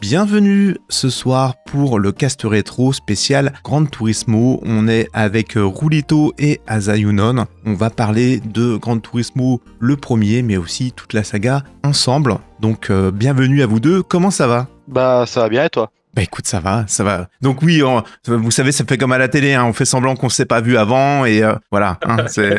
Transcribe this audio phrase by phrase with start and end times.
[0.00, 4.58] Bienvenue ce soir pour le cast rétro spécial Grand Turismo.
[4.64, 7.44] On est avec euh, Rulito et Azayunon.
[7.66, 12.36] On va parler de Grand Turismo le premier, mais aussi toute la saga ensemble.
[12.60, 14.02] Donc euh, bienvenue à vous deux.
[14.02, 14.68] Comment ça va?
[14.88, 15.90] Bah ça va bien et toi?
[16.14, 17.28] Bah écoute, ça va, ça va.
[17.42, 20.16] Donc oui, on- vous savez, ça fait comme à la télé, hein, on fait semblant
[20.16, 22.58] qu'on s'est pas vu avant et euh, voilà, hein, c'est,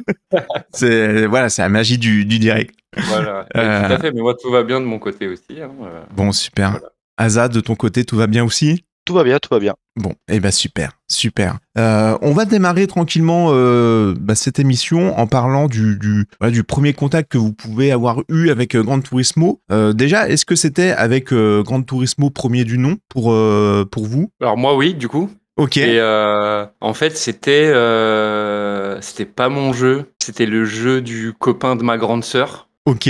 [0.72, 2.74] c'est voilà, c'est la magie du, du direct.
[2.96, 3.86] Voilà, Euh.
[3.86, 5.60] tout à fait, mais moi tout va bien de mon côté aussi.
[5.60, 6.02] hein, euh.
[6.14, 6.72] Bon, super.
[6.72, 6.88] Voilà.
[7.16, 8.84] Azad, de ton côté, tout va bien aussi?
[9.06, 9.74] Tout va bien, tout va bien.
[9.96, 11.58] Bon, eh ben super, super.
[11.78, 16.62] Euh, on va démarrer tranquillement euh, bah, cette émission en parlant du, du, voilà, du
[16.64, 19.60] premier contact que vous pouvez avoir eu avec euh, Gran Turismo.
[19.72, 24.06] Euh, déjà, est-ce que c'était avec euh, Gran Turismo premier du nom pour, euh, pour
[24.06, 24.30] vous?
[24.40, 25.30] Alors moi oui, du coup.
[25.56, 25.76] Ok.
[25.78, 31.76] Et euh, en fait c'était euh, c'était pas mon jeu, c'était le jeu du copain
[31.76, 32.68] de ma grande sœur.
[32.90, 33.08] Ok.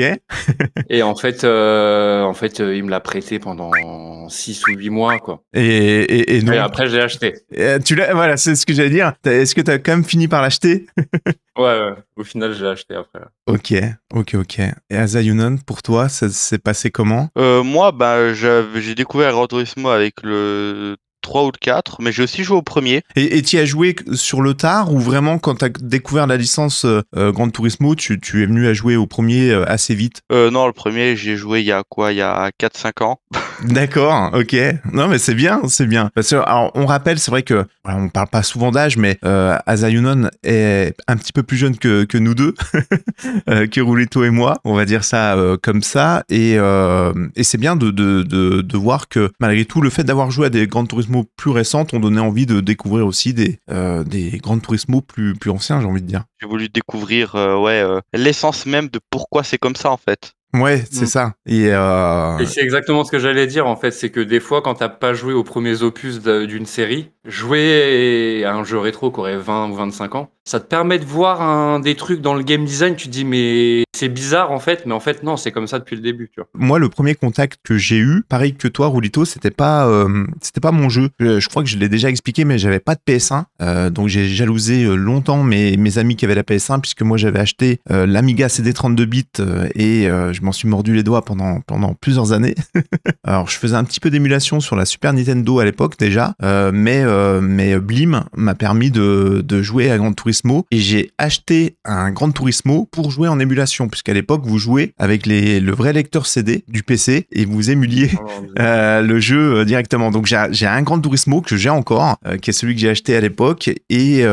[0.90, 4.90] Et en fait, euh, en fait, euh, il me l'a prêté pendant 6 ou 8
[4.90, 5.42] mois, quoi.
[5.54, 7.34] Et, et, et donc, Et après, j'ai acheté.
[7.56, 9.14] euh, tu l'as, voilà, c'est ce que j'allais dire.
[9.24, 10.86] Est-ce que tu as quand même fini par l'acheter?
[11.58, 11.94] Ouais, ouais.
[12.16, 13.20] Au final, j'ai acheté après.
[13.46, 13.74] Ok,
[14.14, 14.60] ok, ok.
[14.88, 17.28] Et Azayunon, pour toi, ça s'est passé comment?
[17.36, 20.96] Euh, moi, bah, j'ai découvert Gran Turismo avec le
[21.30, 23.04] 3 ou le 4, mais j'ai aussi joué au premier.
[23.14, 26.84] Et tu as joué sur le tard ou vraiment quand tu as découvert la licence
[26.84, 30.22] euh, euh, Gran Turismo, tu, tu es venu à jouer au premier euh, assez vite?
[30.32, 32.10] Euh, non, le premier, j'ai joué il y a quoi?
[32.10, 33.20] Il y a 4-5 ans.
[33.62, 34.56] D'accord, ok.
[34.92, 36.10] Non mais c'est bien, c'est bien.
[36.16, 39.18] Parce que alors, on rappelle, c'est vrai que voilà, on parle pas souvent d'âge, mais
[39.24, 42.54] euh, Azayunon est un petit peu plus jeune que, que nous deux,
[43.46, 44.56] que Rulito et moi.
[44.64, 46.24] On va dire ça euh, comme ça.
[46.28, 50.30] Et, et c'est bien de, de, de, de voir que malgré tout, le fait d'avoir
[50.30, 54.04] joué à des Gran Turismo plus récentes, on donnait envie de découvrir aussi des, euh,
[54.04, 56.24] des Gran Turismo plus, plus anciens, j'ai envie de dire.
[56.40, 60.32] J'ai voulu découvrir euh, ouais, euh, l'essence même de pourquoi c'est comme ça en fait.
[60.54, 61.06] Ouais, c'est Mm.
[61.06, 61.32] ça.
[61.46, 64.62] Et, euh, Et c'est exactement ce que j'allais dire en fait, c'est que des fois
[64.62, 69.20] quand t'as pas joué aux premiers opus d'une série, jouer à un jeu rétro qui
[69.20, 72.42] aurait 20 ou 25 ans, ça te permet de voir un, des trucs dans le
[72.42, 75.52] game design, tu te dis mais c'est bizarre en fait, mais en fait non, c'est
[75.52, 76.48] comme ça depuis le début, tu vois.
[76.54, 80.60] moi, le premier contact que j'ai eu, pareil que toi, Rulito, c'était pas, euh, c'était
[80.60, 81.10] pas mon jeu.
[81.20, 84.08] Je, je crois que je l'ai déjà expliqué, mais j'avais pas de PS1, euh, donc
[84.08, 88.06] j'ai jalousé longtemps mes, mes amis qui avaient la PS1, puisque moi j'avais acheté euh,
[88.06, 92.32] l'Amiga CD32 bits euh, et euh, je m'en suis mordu les doigts pendant pendant plusieurs
[92.32, 92.54] années.
[93.24, 96.70] Alors, je faisais un petit peu d'émulation sur la Super Nintendo à l'époque déjà, euh,
[96.72, 101.76] mais euh, mais Blim m'a permis de, de jouer à Gran Turismo et j'ai acheté
[101.84, 105.92] un Gran Turismo pour jouer en émulation, puisqu'à l'époque vous jouez avec les, le vrai
[105.92, 108.10] lecteur CD du PC et vous émuliez
[108.58, 110.10] euh, le jeu directement.
[110.10, 113.14] Donc j'ai j'ai un Gran Turismo que j'ai encore, qui est celui que j'ai acheté
[113.14, 114.24] à l'époque et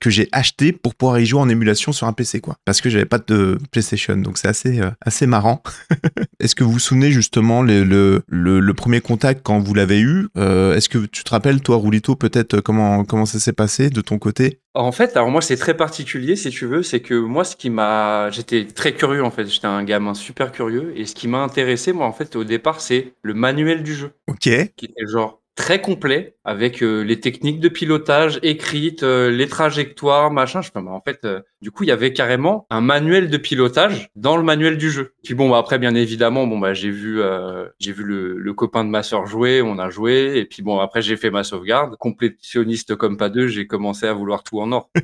[0.00, 2.90] que j'ai acheté pour pouvoir y jouer en émulation sur un PC quoi, parce que
[2.90, 4.16] j'avais pas de PlayStation.
[4.16, 5.45] Donc c'est assez assez marrant.
[6.40, 10.00] Est-ce que vous vous souvenez justement le, le, le, le premier contact quand vous l'avez
[10.00, 13.52] eu Euh, Est-ce que tu te rappelles, toi, Roulito, peut-être euh, comment, comment ça s'est
[13.52, 14.60] passé de ton côté?
[14.74, 17.70] En fait, alors moi c'est très particulier si tu veux, c'est que moi ce qui
[17.70, 21.38] m'a, j'étais très curieux en fait, j'étais un gamin super curieux et ce qui m'a
[21.38, 24.10] intéressé moi en fait au départ c'est le manuel du jeu.
[24.28, 24.40] Ok.
[24.76, 30.30] qui était genre très complet avec euh, les techniques de pilotage écrites, euh, les trajectoires,
[30.30, 30.60] machin.
[30.62, 34.10] Je mais en fait, euh, du coup, il y avait carrément un manuel de pilotage
[34.14, 35.14] dans le manuel du jeu.
[35.24, 37.20] Puis bon, bah, après, bien évidemment, bon bah j'ai vu,
[37.80, 40.78] j'ai vu le, le copain de ma sœur jouer, on a joué, et puis bon
[40.78, 41.96] après j'ai fait ma sauvegarde.
[41.96, 44.90] Complétionniste comme pas deux, j'ai commencé à vouloir tout en or.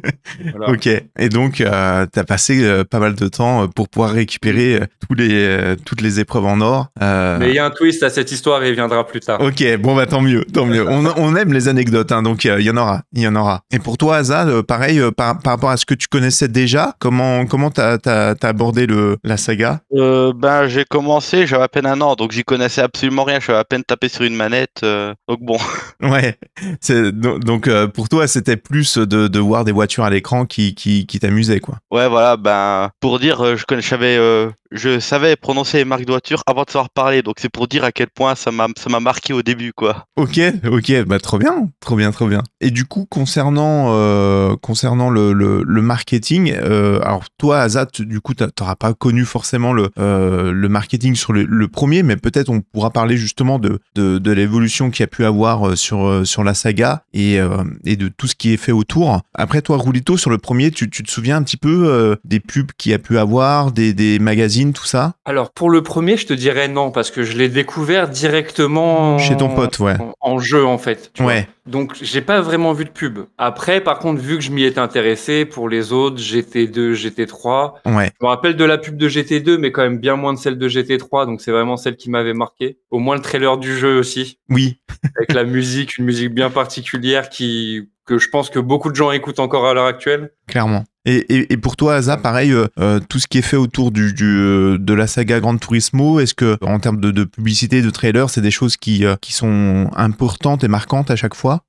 [0.54, 0.70] Voilà.
[0.70, 0.86] Ok.
[0.86, 6.00] Et donc, euh, t'as passé pas mal de temps pour pouvoir récupérer tous les, toutes
[6.00, 6.88] les épreuves en or.
[7.00, 9.40] Mais il y a un twist à cette histoire et il viendra plus tard.
[9.40, 10.88] Ok, bon bah tant mieux, tant mieux.
[10.88, 13.62] On, on aime les anecdotes, hein, donc il y en aura, il y en aura.
[13.72, 16.48] Et pour toi, Asa, euh, pareil, euh, par, par rapport à ce que tu connaissais
[16.48, 19.80] déjà, comment comment t'as t'as abordé le la saga?
[19.94, 23.38] Euh, ben j'ai commencé, j'avais à peine un an, donc j'y connaissais absolument rien.
[23.40, 24.80] Je à peine taper sur une manette.
[24.82, 25.58] euh, donc bon.
[26.02, 26.36] Ouais.
[27.12, 30.74] Donc, donc, euh, pour toi, c'était plus de, de voir des voitures à l'écran qui
[30.74, 31.76] qui qui t'amusaient quoi.
[31.92, 36.10] Ouais, voilà, ben, pour dire, je connais, j'avais, euh, je savais prononcer les marques de
[36.10, 38.90] voitures avant de savoir parler, donc c'est pour dire à quel point ça m'a, ça
[38.90, 40.06] m'a marqué au début, quoi.
[40.16, 40.31] Ok,
[40.70, 42.42] ok, bah trop bien, trop bien, trop bien.
[42.60, 48.20] Et du coup, concernant euh, concernant le, le, le marketing, euh, alors toi, Azat, du
[48.20, 52.16] coup, t'a- t'auras pas connu forcément le euh, le marketing sur le, le premier, mais
[52.16, 56.26] peut-être on pourra parler justement de de, de l'évolution qu'il y a pu avoir sur
[56.26, 57.38] sur la saga et
[57.84, 59.20] et de tout ce qui est fait autour.
[59.34, 62.70] Après, toi, Roulito, sur le premier, tu, tu te souviens un petit peu des pubs
[62.78, 65.14] qu'il y a pu avoir, des des magazines, tout ça?
[65.24, 69.36] Alors pour le premier, je te dirais non parce que je l'ai découvert directement Chez
[69.36, 69.96] ton pote, ouais.
[70.22, 71.10] En, jeu en fait.
[71.12, 71.32] tu vois.
[71.32, 71.48] Ouais.
[71.66, 73.20] Donc, j'ai pas vraiment vu de pub.
[73.38, 78.10] Après, par contre, vu que je m'y étais intéressé, pour les autres, GT2, GT3, Ouais.
[78.20, 80.58] je me rappelle de la pub de GT2, mais quand même bien moins de celle
[80.58, 82.78] de GT3, donc c'est vraiment celle qui m'avait marqué.
[82.90, 84.80] Au moins le trailer du jeu aussi, Oui.
[85.16, 89.12] avec la musique, une musique bien particulière qui que je pense que beaucoup de gens
[89.12, 90.32] écoutent encore à l'heure actuelle.
[90.48, 90.82] Clairement.
[91.04, 93.90] Et, et, et pour toi, Asa, pareil, euh, euh, tout ce qui est fait autour
[93.90, 97.82] du, du, euh, de la saga Gran Turismo, est-ce que en termes de, de publicité,
[97.82, 101.64] de trailer, c'est des choses qui, euh, qui sont importantes et marquantes à chaque fois?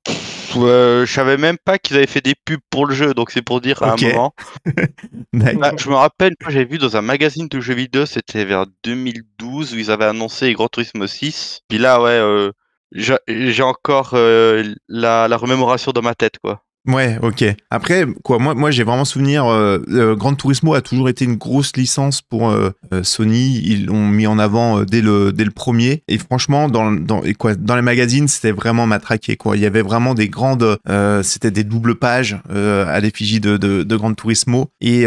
[0.54, 3.60] Je savais même pas qu'ils avaient fait des pubs pour le jeu, donc c'est pour
[3.60, 4.34] dire à un moment.
[5.32, 9.74] Bah, je me rappelle, j'avais vu dans un magazine de jeux vidéo, c'était vers 2012
[9.74, 11.62] où ils avaient annoncé Gran Turismo 6.
[11.68, 12.50] Puis là, ouais,
[12.92, 16.63] j'ai j'ai encore la, la remémoration dans ma tête, quoi.
[16.86, 17.44] Ouais, ok.
[17.70, 19.46] Après, quoi, moi, moi, j'ai vraiment souvenir.
[19.46, 23.58] Euh, euh, Turismo a toujours été une grosse licence pour euh, euh, Sony.
[23.64, 26.02] Ils l'ont mis en avant euh, dès le dès le premier.
[26.08, 29.36] Et franchement, dans dans quoi, dans les magazines, c'était vraiment matraqué.
[29.36, 30.78] Quoi, il y avait vraiment des grandes.
[31.22, 34.68] c'était des doubles pages à l'effigie de, de de Turismo.
[34.82, 35.06] Et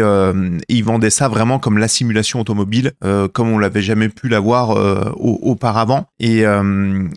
[0.68, 2.92] ils vendaient ça vraiment comme la simulation automobile,
[3.32, 6.06] comme on l'avait jamais pu l'avoir au- auparavant.
[6.18, 6.42] Et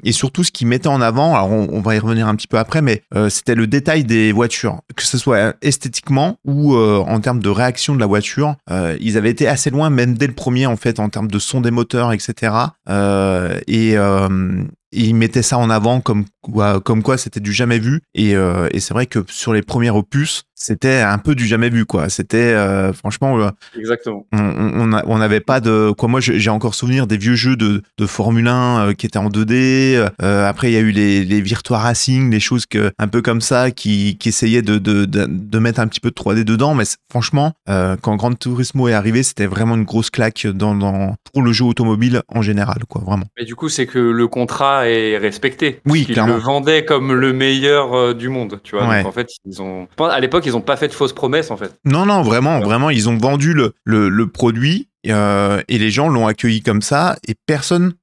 [0.04, 1.34] et surtout, ce qu'ils mettaient en avant.
[1.36, 4.50] Alors, on, va y revenir un petit peu après, mais c'était le détail des voitures,
[4.95, 8.56] que ce soit esthétiquement ou euh, en termes de réaction de la voiture.
[8.69, 11.39] Euh, ils avaient été assez loin, même dès le premier, en fait, en termes de
[11.39, 12.53] son des moteurs, etc.
[12.89, 18.01] Euh, et, euh, ils mettaient ça en avant comme quoi, c'était du jamais vu.
[18.13, 21.69] Et, euh, et c'est vrai que sur les premiers opus, c'était un peu du jamais
[21.69, 22.10] vu, quoi.
[22.10, 24.25] C'était euh, franchement, euh, Exactement.
[24.31, 28.06] on on n'avait pas de quoi moi j'ai encore souvenir des vieux jeux de, de
[28.06, 31.42] Formule 1 euh, qui étaient en 2D euh, après il y a eu les, les
[31.42, 35.25] Virtua Racing les choses que un peu comme ça qui, qui essayaient de, de, de,
[35.28, 39.24] de mettre un petit peu de 3D dedans mais franchement quand Gran Turismo est arrivé
[39.24, 43.25] c'était vraiment une grosse claque dans, dans pour le jeu automobile en général quoi vraiment
[43.38, 45.80] Mais du coup, c'est que le contrat est respecté.
[45.86, 46.34] Oui, clairement.
[46.34, 48.88] le vendaient comme le meilleur du monde, tu vois.
[48.88, 49.00] Ouais.
[49.00, 49.88] Donc en fait, ils ont.
[50.00, 51.74] À l'époque, ils ont pas fait de fausses promesses, en fait.
[51.86, 52.65] Non, non, vraiment, Ouais.
[52.65, 56.81] vraiment, ils ont vendu le, le, le produit euh, et les gens l'ont accueilli comme
[56.81, 57.94] ça et personne.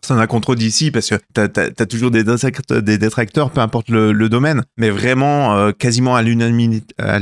[0.00, 3.88] Personne n'a contredit ici parce que t'as as, toujours des détracteurs, des détracteurs, peu importe
[3.88, 7.18] le, le domaine, mais vraiment euh, quasiment à l'unanimité, à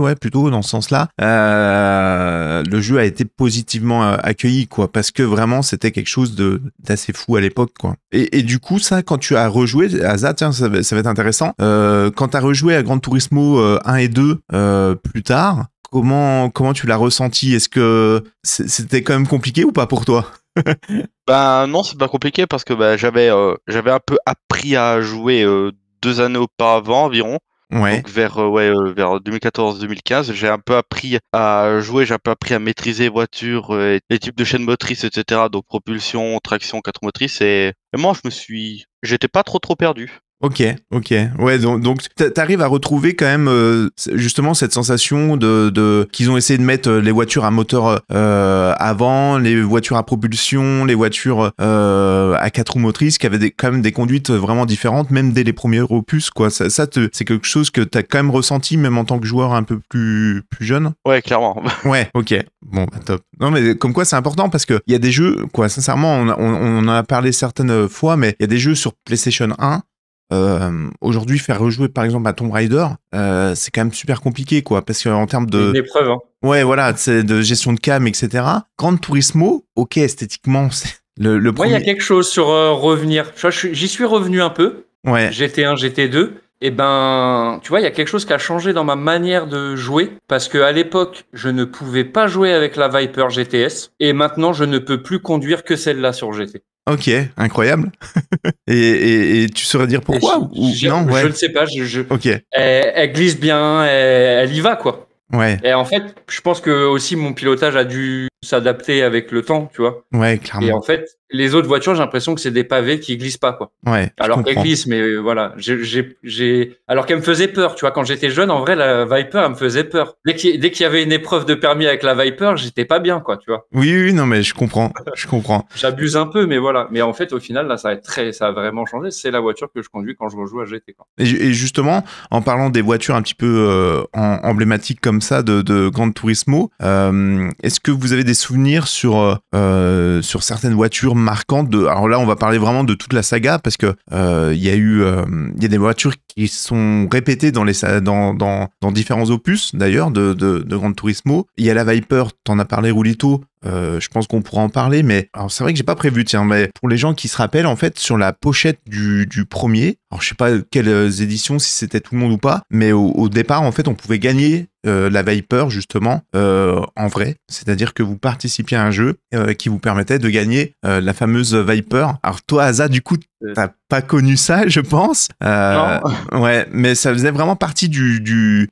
[0.00, 5.10] ouais, plutôt dans ce sens-là, euh, le jeu a été positivement euh, accueilli, quoi, parce
[5.10, 6.36] que vraiment c'était quelque chose
[6.78, 7.96] d'assez fou à l'époque, quoi.
[8.12, 11.00] Et, et du coup, ça, quand tu as rejoué, Asa, tiens, ça, va- ça va
[11.00, 11.52] être intéressant.
[11.60, 15.66] Euh, quand tu as rejoué à Gran Turismo euh, 1 et 2 euh, plus tard,
[15.90, 17.54] comment comment tu l'as ressenti?
[17.54, 20.26] Est-ce que c'était quand même compliqué ou pas pour toi?
[21.26, 25.00] Ben non, c'est pas compliqué parce que ben, j'avais euh, j'avais un peu appris à
[25.00, 25.70] jouer euh,
[26.02, 27.38] deux années auparavant environ.
[27.70, 28.02] Ouais.
[28.02, 32.30] Donc vers euh, ouais vers 2014-2015, j'ai un peu appris à jouer, j'ai un peu
[32.30, 35.48] appris à maîtriser euh, et les types de chaînes motrices, etc.
[35.50, 37.40] Donc propulsion, traction, quatre motrices.
[37.40, 40.20] Et, et moi, je me suis, j'étais pas trop trop perdu.
[40.42, 41.14] Ok, ok.
[41.38, 46.08] Ouais, donc, donc t'a- t'arrives à retrouver quand même euh, justement cette sensation de, de
[46.12, 50.04] qu'ils ont essayé de mettre euh, les voitures à moteur euh, avant, les voitures à
[50.04, 54.30] propulsion, les voitures euh, à quatre roues motrices, qui avaient des, quand même des conduites
[54.30, 56.50] vraiment différentes, même dès les premiers opus, quoi.
[56.50, 59.26] Ça, ça te- c'est quelque chose que t'as quand même ressenti, même en tant que
[59.26, 60.92] joueur un peu plus plus jeune?
[61.06, 61.62] Ouais, clairement.
[61.84, 62.34] Ouais, ok.
[62.66, 63.20] Bon, bah, top.
[63.40, 66.14] Non, mais comme quoi, c'est important parce que il y a des jeux, quoi, sincèrement,
[66.16, 68.74] on, a- on, on en a parlé certaines fois, mais il y a des jeux
[68.74, 69.82] sur PlayStation 1.
[70.32, 74.62] Euh, Aujourd'hui, faire rejouer par exemple à Tomb Raider, euh, c'est quand même super compliqué,
[74.62, 76.18] quoi, parce qu'en termes C'est Une de, épreuve, hein.
[76.42, 78.44] ouais, voilà, c'est de gestion de cam, etc.
[78.78, 82.72] Gran Turismo, ok, esthétiquement, c'est le, le Moi, il y a quelque chose sur euh,
[82.72, 83.32] revenir.
[83.72, 84.86] J'y suis revenu un peu.
[85.06, 86.30] Ouais, GT1, GT2.
[86.64, 89.48] Et ben, tu vois, il y a quelque chose qui a changé dans ma manière
[89.48, 93.90] de jouer parce que à l'époque, je ne pouvais pas jouer avec la Viper GTS
[93.98, 96.62] et maintenant, je ne peux plus conduire que celle-là sur GT.
[96.88, 97.90] ok, incroyable.
[98.68, 101.24] et, et, et tu saurais dire pourquoi je- ou je, non je Ouais.
[101.24, 101.64] ne sais pas.
[101.66, 105.08] Je, je- Ok, elle, elle glisse bien, elle, elle y va quoi.
[105.32, 109.42] ouais, Et en fait, je pense que aussi mon pilotage a dû s'adapter avec le
[109.42, 110.04] temps, tu vois.
[110.12, 110.76] ouais, Et clairement.
[110.78, 113.72] en fait, les autres voitures, j'ai l'impression que c'est des pavés qui glissent pas quoi.
[113.86, 114.62] Ouais, Alors qu'elle comprends.
[114.64, 118.50] glisse, mais euh, voilà, j'ai, alors qu'elle me faisait peur, tu vois, quand j'étais jeune,
[118.50, 120.16] en vrai, la Viper, elle me faisait peur.
[120.26, 122.98] Dès qu'il, dès qu'il y avait une épreuve de permis avec la Viper, j'étais pas
[122.98, 123.66] bien, quoi, tu vois.
[123.72, 125.66] Oui, oui, non, mais je comprends, je comprends.
[125.74, 126.88] J'abuse un peu, mais voilà.
[126.90, 129.10] Mais en fait, au final, là, ça a très, ça a vraiment changé.
[129.10, 131.06] C'est la voiture que je conduis quand je rejoue à GT, quoi.
[131.18, 135.42] Et, ju- et justement, en parlant des voitures un petit peu euh, emblématiques comme ça
[135.42, 140.42] de, de Gran Turismo, euh, est-ce que vous avez des souvenirs sur euh, euh, sur
[140.42, 143.76] certaines voitures marquantes de Alors là, on va parler vraiment de toute la saga parce
[143.76, 145.24] que euh, il y a eu euh,
[145.56, 149.74] il y a des voitures qui sont répétées dans les dans dans, dans différents opus
[149.74, 151.46] d'ailleurs de, de de Turismo.
[151.56, 153.42] Il y a la Viper, t'en as parlé Rulito.
[153.64, 156.24] euh, je pense qu'on pourra en parler, mais alors c'est vrai que j'ai pas prévu,
[156.24, 159.44] tiens, mais pour les gens qui se rappellent, en fait, sur la pochette du, du
[159.44, 162.92] premier, alors je sais pas quelles éditions, si c'était tout le monde ou pas, mais
[162.92, 167.94] au départ, en fait, on pouvait gagner euh, la Viper justement euh, en vrai, c'est-à-dire
[167.94, 172.08] que vous participiez à un jeu euh, qui vous permettait de gagner la fameuse Viper.
[172.22, 173.16] Alors toi, Asa, du coup,
[173.54, 175.28] t'as pas connu ça, je pense.
[175.40, 176.00] Non.
[176.32, 178.68] ouais, mais ça faisait vraiment partie du du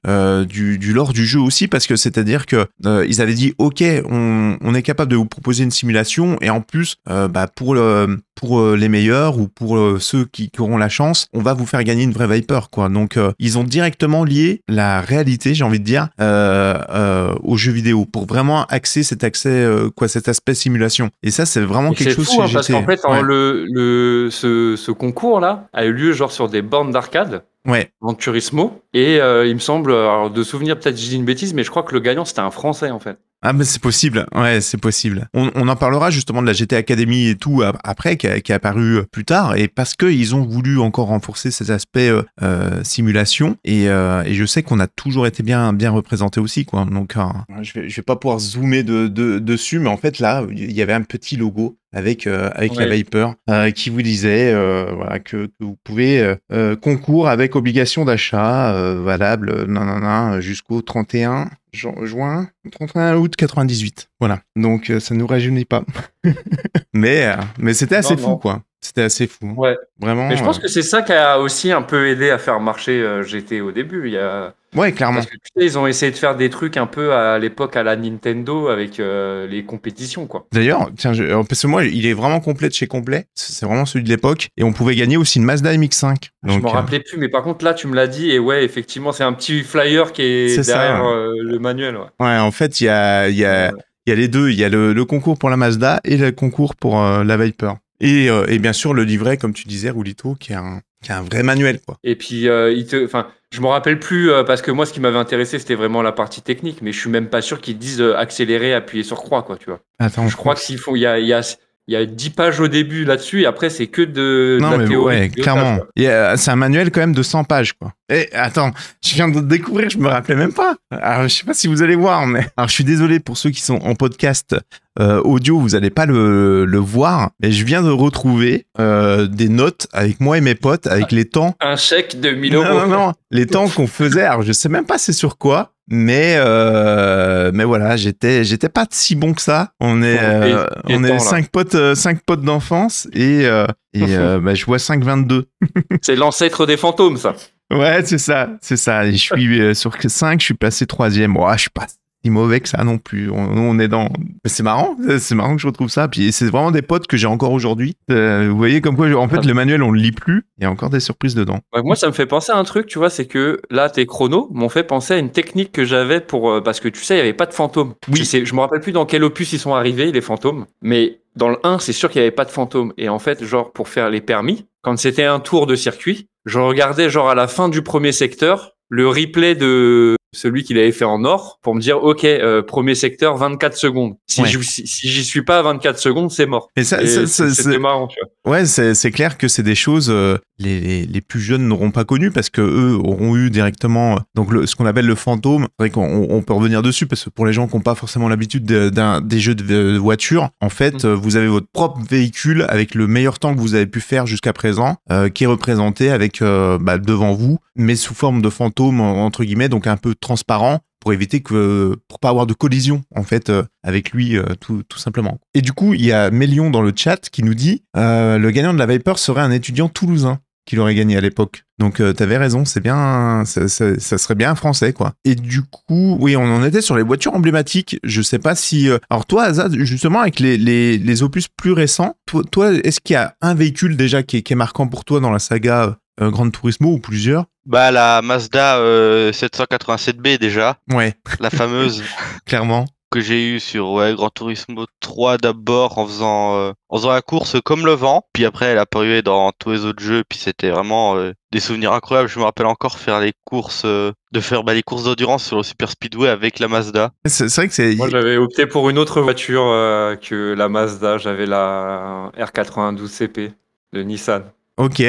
[0.47, 2.67] du, du lore du jeu aussi parce que c'est-à-dire que
[3.07, 6.61] ils avaient dit ok, on, on est capable de vous proposer une simulation et en
[6.61, 11.29] plus, bah pour le pour les meilleurs ou pour ceux qui, qui auront la chance,
[11.35, 12.89] on va vous faire gagner une vraie Viper quoi.
[12.89, 17.73] Donc ils ont directement lié la réalité, j'ai envie de dire, euh, euh, aux jeux
[17.73, 21.11] vidéo pour vraiment axer cet accès euh, quoi cet aspect simulation.
[21.23, 24.31] Et ça c'est vraiment Et quelque chose fou, que hein, parce qu'en fait, le, le,
[24.31, 27.91] ce, ce concours-là a eu lieu genre sur des bornes d'arcade ouais.
[28.01, 28.83] en Turismo.
[28.95, 31.71] Et euh, il me semble, alors de souvenir, peut-être je dis une bêtise, mais je
[31.71, 33.19] crois que le gagnant c'était un Français en fait.
[33.43, 35.27] Ah mais c'est possible, ouais c'est possible.
[35.33, 38.41] On, on en parlera justement de la GT Academy et tout ap- après qui, a-
[38.41, 41.71] qui est apparu euh, plus tard et parce que ils ont voulu encore renforcer ces
[41.71, 45.91] aspects euh, euh, simulation et, euh, et je sais qu'on a toujours été bien bien
[45.91, 46.85] représenté aussi quoi.
[46.85, 47.23] Donc euh,
[47.63, 50.73] je vais je vais pas pouvoir zoomer de, de- dessus mais en fait là il
[50.73, 52.97] y avait un petit logo avec euh, avec la Ouais.
[52.97, 56.35] Viper euh, qui vous disait euh, voilà que, que vous pouvez
[56.83, 63.35] concours avec obligation d'achat euh, valable non non non jusqu'au 31 ju- juin 31 août
[63.37, 64.41] 98 voilà.
[64.57, 65.85] Donc euh, ça nous rajeunit pas.
[66.95, 68.37] Mais euh, mais c'était assez Non, fou non.
[68.39, 69.77] quoi c'était assez fou Ouais.
[69.99, 72.39] vraiment Mais je pense euh, que c'est ça qui a aussi un peu aidé à
[72.39, 74.07] faire marcher euh, GT au début.
[74.07, 74.55] Il y a...
[74.75, 77.13] ouais clairement Parce que tu sais, ils ont essayé de faire des trucs un peu
[77.13, 80.47] à l'époque à la Nintendo avec euh, les compétitions, quoi.
[80.53, 83.27] D'ailleurs, tiens, je, parce que moi, il est vraiment complet de chez complet.
[83.35, 84.49] C'est vraiment celui de l'époque.
[84.57, 86.31] Et on pouvait gagner aussi une Mazda MX5.
[86.45, 88.65] je Donc, m'en rappelais plus, mais par contre là, tu me l'as dit, et ouais,
[88.65, 91.43] effectivement, c'est un petit flyer qui est, ça, derrière ouais.
[91.43, 91.97] le manuel.
[91.97, 92.27] Ouais.
[92.27, 93.73] ouais, en fait, il y a, y a,
[94.07, 94.49] il y a les deux.
[94.49, 97.75] Il y a le, le concours pour la Mazda et le concours pour la Viper.
[98.01, 101.11] Et, euh, et bien sûr, le livret, comme tu disais, Rulito, qui est un, qui
[101.11, 101.97] est un vrai manuel, quoi.
[102.03, 104.93] Et puis, euh, il te, enfin, je me rappelle plus euh, parce que moi, ce
[104.93, 107.79] qui m'avait intéressé, c'était vraiment la partie technique, mais je suis même pas sûr qu'ils
[107.79, 109.81] disent accélérer, appuyer sur croix, quoi, tu vois.
[109.99, 111.41] Attends, Je crois que s'il faut, il y a, il y a,
[111.89, 114.71] il y a 10 pages au début là-dessus, et après, c'est que de, de Non,
[114.71, 115.17] la mais théorie.
[115.19, 115.81] ouais, clairement.
[115.99, 117.93] euh, c'est un manuel quand même de 100 pages, quoi.
[118.11, 118.71] Et attends,
[119.05, 120.77] je viens de découvrir, je me rappelais même pas.
[120.91, 123.51] Alors, je sais pas si vous allez voir, mais alors je suis désolé pour ceux
[123.51, 124.57] qui sont en podcast
[125.01, 129.49] euh, audio, vous allez pas le, le voir, mais je viens de retrouver euh, des
[129.49, 131.55] notes avec moi et mes potes avec les temps.
[131.61, 132.81] Un chèque de 1000 Non, euros.
[132.81, 134.23] non, non, les temps qu'on faisait.
[134.23, 135.73] Alors, je sais même pas c'est sur quoi.
[135.93, 139.73] Mais euh, mais voilà, j'étais j'étais pas si bon que ça.
[139.81, 141.19] On est euh, et- et on temps, est là.
[141.19, 144.07] cinq potes cinq potes d'enfance et euh, et
[144.41, 145.03] bah, je vois 5
[146.03, 147.35] C'est l'ancêtre des fantômes, ça.
[147.73, 149.05] Ouais, c'est ça, c'est ça.
[149.07, 151.37] Et je suis sur 5, je suis passé troisième.
[151.37, 151.87] Ouais, je suis pas
[152.25, 153.31] si mauvais que ça non plus.
[153.31, 154.09] On, on est dans.
[154.45, 156.09] C'est marrant, c'est marrant que je retrouve ça.
[156.09, 157.95] Puis c'est vraiment des potes que j'ai encore aujourd'hui.
[158.11, 160.45] Euh, vous voyez comme quoi, en fait, le manuel on le lit plus.
[160.59, 161.61] Il y a encore des surprises dedans.
[161.75, 164.07] Ouais, moi, ça me fait penser à un truc, tu vois, c'est que là, tes
[164.07, 166.51] chronos m'ont fait penser à une technique que j'avais pour.
[166.51, 167.95] euh, parce que tu sais, il n'y avait pas de fantômes.
[168.09, 168.17] Oui.
[168.19, 170.67] Je, sais, je me rappelle plus dans quel opus ils sont arrivés, les fantômes.
[170.83, 172.93] Mais dans le 1, c'est sûr qu'il n'y avait pas de fantômes.
[172.99, 176.59] Et en fait, genre, pour faire les permis, quand c'était un tour de circuit, je
[176.59, 181.05] regardais, genre, à la fin du premier secteur, le replay de celui qu'il avait fait
[181.05, 184.15] en or pour me dire, OK, euh, premier secteur, 24 secondes.
[184.27, 184.49] Si Ouais.
[184.49, 186.69] je- si, si j'y suis pas à 24 secondes, c'est mort.
[186.77, 188.53] Mais ça, Et ça- ça- c'est- marrant, tu vois.
[188.59, 192.05] ouais, c'est clair que c'est des choses euh, les, les, les plus jeunes n'auront pas
[192.05, 195.63] connues parce que eux auront eu directement euh, donc le, ce qu'on appelle le fantôme.
[195.79, 197.95] C'est vrai qu'on on peut revenir dessus parce que pour les gens qui n'ont pas
[197.95, 201.13] forcément l'habitude de- d'un des jeux de, voiture, en fait, Mm.
[201.15, 204.53] vous avez votre propre véhicule avec le meilleur temps que vous avez pu faire jusqu'à
[204.53, 209.25] présent, euh, qui est représenté avec bah, devant vous, mais sous forme de fantôme en-
[209.25, 213.25] entre guillemets, donc un peu transparent pour éviter que pour pas avoir de collision en
[213.25, 215.39] fait euh, avec lui euh, tout, tout simplement.
[215.55, 218.51] Et du coup, il y a Mélion dans le chat qui nous dit euh, le
[218.51, 221.65] gagnant de la Viper serait un étudiant toulousain qui l'aurait gagné à l'époque.
[221.79, 225.15] Donc t'avais raison, c'est bien, ça, serait bien un français quoi.
[225.25, 227.99] Et du coup, oui, on en était sur les voitures emblématiques.
[228.05, 232.15] Je sais pas si, alors toi, Azad, justement avec les, opus plus récents,
[232.53, 235.41] toi, est-ce qu'il y a un véhicule déjà qui est, marquant pour toi dans la
[235.41, 237.47] saga euh, Gran Turismo ou plusieurs?
[237.71, 242.03] Bah la Mazda euh, 787B déjà, Ouais, la fameuse
[242.45, 242.85] clairement.
[243.13, 247.23] que j'ai eue sur ouais, Gran Turismo 3 d'abord en faisant euh, en faisant la
[247.23, 250.37] course comme le vent, puis après elle a apparu dans tous les autres jeux, puis
[250.41, 252.29] c'était vraiment euh, des souvenirs incroyables.
[252.29, 255.57] Je me rappelle encore faire les courses, euh, de faire bah, les courses d'endurance sur
[255.59, 257.13] le Super Speedway avec la Mazda.
[257.25, 257.95] C'est c'est vrai que c'est.
[257.95, 261.19] Moi, j'avais opté pour une autre voiture euh, que la Mazda.
[261.19, 263.53] J'avais la R92 CP
[263.93, 264.43] de Nissan.
[264.81, 265.03] Ok,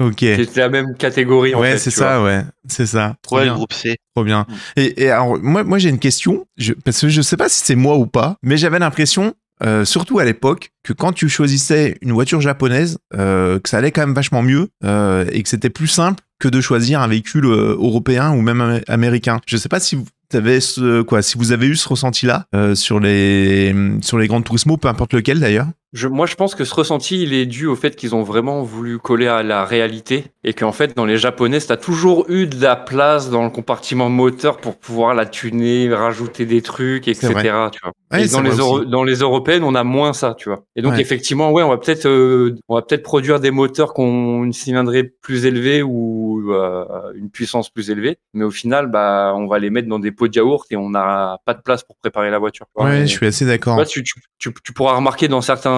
[0.00, 0.18] ok.
[0.20, 1.78] C'était la même catégorie en ouais, fait.
[1.78, 2.04] c'est vois.
[2.08, 3.16] ça, ouais, c'est ça.
[3.22, 3.54] Trop Ouais, le bien.
[3.56, 3.96] groupe C.
[4.14, 4.46] Trop bien.
[4.48, 4.54] Mm.
[4.80, 7.62] Et, et alors, moi, moi j'ai une question, je, parce que je sais pas si
[7.64, 11.98] c'est moi ou pas, mais j'avais l'impression, euh, surtout à l'époque, que quand tu choisissais
[12.00, 15.70] une voiture japonaise, euh, que ça allait quand même vachement mieux euh, et que c'était
[15.70, 19.40] plus simple que de choisir un véhicule européen ou même am- américain.
[19.46, 22.74] Je sais pas si vous avez ce quoi, si vous avez eu ce ressenti-là euh,
[22.76, 25.66] sur les sur les grandes Turismo, peu importe lequel d'ailleurs.
[25.94, 28.62] Je, moi, je pense que ce ressenti, il est dû au fait qu'ils ont vraiment
[28.62, 32.60] voulu coller à la réalité et qu'en fait, dans les japonais, t'as toujours eu de
[32.60, 37.28] la place dans le compartiment moteur pour pouvoir la tuner, rajouter des trucs, etc.
[37.72, 37.92] Tu vois.
[38.12, 40.64] Ouais, et dans les, Euro- dans les européennes, on a moins ça, tu vois.
[40.76, 41.00] Et donc, Ouais.
[41.00, 44.52] effectivement, ouais, on va peut-être, euh, on va peut-être produire des moteurs qui ont une
[44.52, 49.58] cylindrée plus élevée ou euh, une puissance plus élevée, mais au final, bah, on va
[49.58, 52.30] les mettre dans des pots de yaourt et on n'a pas de place pour préparer
[52.30, 52.66] la voiture.
[52.76, 53.84] Ouais, je suis assez d'accord.
[53.86, 55.77] Tu, tu, tu pourras remarquer dans certains